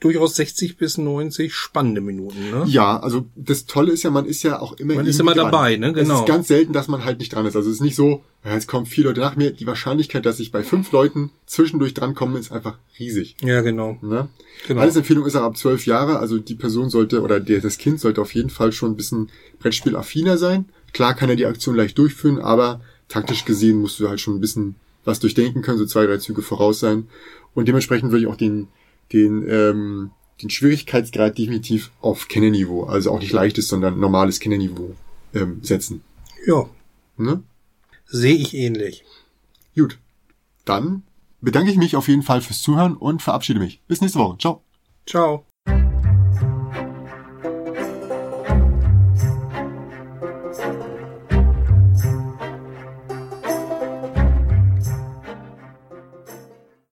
durchaus 0.00 0.36
60 0.36 0.76
bis 0.76 0.98
90 0.98 1.54
spannende 1.54 2.00
Minuten, 2.00 2.50
ne? 2.50 2.64
Ja, 2.66 2.98
also 3.00 3.26
das 3.34 3.66
Tolle 3.66 3.92
ist 3.92 4.02
ja, 4.02 4.10
man 4.10 4.26
ist 4.26 4.42
ja 4.42 4.60
auch 4.60 4.74
immer 4.74 4.94
Man 4.94 5.06
ist 5.06 5.18
immer 5.18 5.34
dran. 5.34 5.50
dabei, 5.50 5.76
ne? 5.76 5.92
Genau. 5.92 6.14
Es 6.14 6.20
ist 6.20 6.26
ganz 6.26 6.48
selten, 6.48 6.72
dass 6.72 6.88
man 6.88 7.04
halt 7.04 7.18
nicht 7.18 7.32
dran 7.34 7.46
ist. 7.46 7.56
Also 7.56 7.70
es 7.70 7.76
ist 7.76 7.82
nicht 7.82 7.96
so, 7.96 8.22
jetzt 8.44 8.68
kommen 8.68 8.86
vier 8.86 9.04
Leute 9.04 9.20
nach 9.20 9.36
mir. 9.36 9.52
Die 9.52 9.66
Wahrscheinlichkeit, 9.66 10.26
dass 10.26 10.38
ich 10.38 10.52
bei 10.52 10.62
fünf 10.62 10.92
Leuten 10.92 11.30
zwischendurch 11.46 11.94
drankomme, 11.94 12.38
ist 12.38 12.52
einfach 12.52 12.78
riesig. 12.98 13.36
Ja, 13.42 13.62
genau. 13.62 13.98
Ne? 14.02 14.28
Genau. 14.68 14.80
Alles 14.80 14.96
Empfehlung 14.96 15.24
ist 15.24 15.36
auch 15.36 15.42
ab 15.42 15.56
zwölf 15.56 15.86
Jahre. 15.86 16.18
Also 16.18 16.38
die 16.38 16.54
Person 16.54 16.90
sollte 16.90 17.22
oder 17.22 17.40
der, 17.40 17.60
das 17.60 17.78
Kind 17.78 17.98
sollte 18.00 18.20
auf 18.20 18.34
jeden 18.34 18.50
Fall 18.50 18.72
schon 18.72 18.92
ein 18.92 18.96
bisschen 18.96 19.30
Brettspielaffiner 19.60 20.36
sein. 20.38 20.66
Klar 20.92 21.14
kann 21.14 21.28
er 21.30 21.36
die 21.36 21.46
Aktion 21.46 21.74
leicht 21.76 21.96
durchführen, 21.98 22.38
aber 22.38 22.80
taktisch 23.08 23.44
gesehen 23.44 23.78
musst 23.80 23.98
du 24.00 24.08
halt 24.08 24.20
schon 24.20 24.34
ein 24.36 24.40
bisschen 24.40 24.76
was 25.04 25.20
durchdenken 25.20 25.62
können, 25.62 25.78
so 25.78 25.86
zwei, 25.86 26.06
drei 26.06 26.18
Züge 26.18 26.42
voraus 26.42 26.80
sein. 26.80 27.06
Und 27.54 27.68
dementsprechend 27.68 28.10
würde 28.10 28.22
ich 28.24 28.26
auch 28.26 28.36
den, 28.36 28.68
den, 29.12 29.48
ähm, 29.48 30.10
den 30.42 30.50
Schwierigkeitsgrad 30.50 31.38
definitiv 31.38 31.90
auf 32.00 32.28
Kennerniveau, 32.28 32.84
also 32.84 33.10
auch 33.12 33.20
nicht 33.20 33.32
leichtes, 33.32 33.68
sondern 33.68 33.98
normales 33.98 34.40
Kennerniveau 34.40 34.94
ähm, 35.34 35.60
setzen. 35.62 36.02
Ja, 36.46 36.68
Ne? 37.16 37.42
sehe 38.04 38.34
ich 38.34 38.54
ähnlich. 38.54 39.04
Gut. 39.74 39.98
Dann 40.66 41.02
bedanke 41.40 41.70
ich 41.70 41.76
mich 41.78 41.96
auf 41.96 42.08
jeden 42.08 42.22
Fall 42.22 42.40
fürs 42.42 42.60
Zuhören 42.62 42.96
und 42.96 43.22
verabschiede 43.22 43.58
mich. 43.58 43.80
Bis 43.88 44.00
nächste 44.00 44.18
Woche. 44.18 44.36
Ciao. 44.38 44.62
Ciao. 45.06 45.45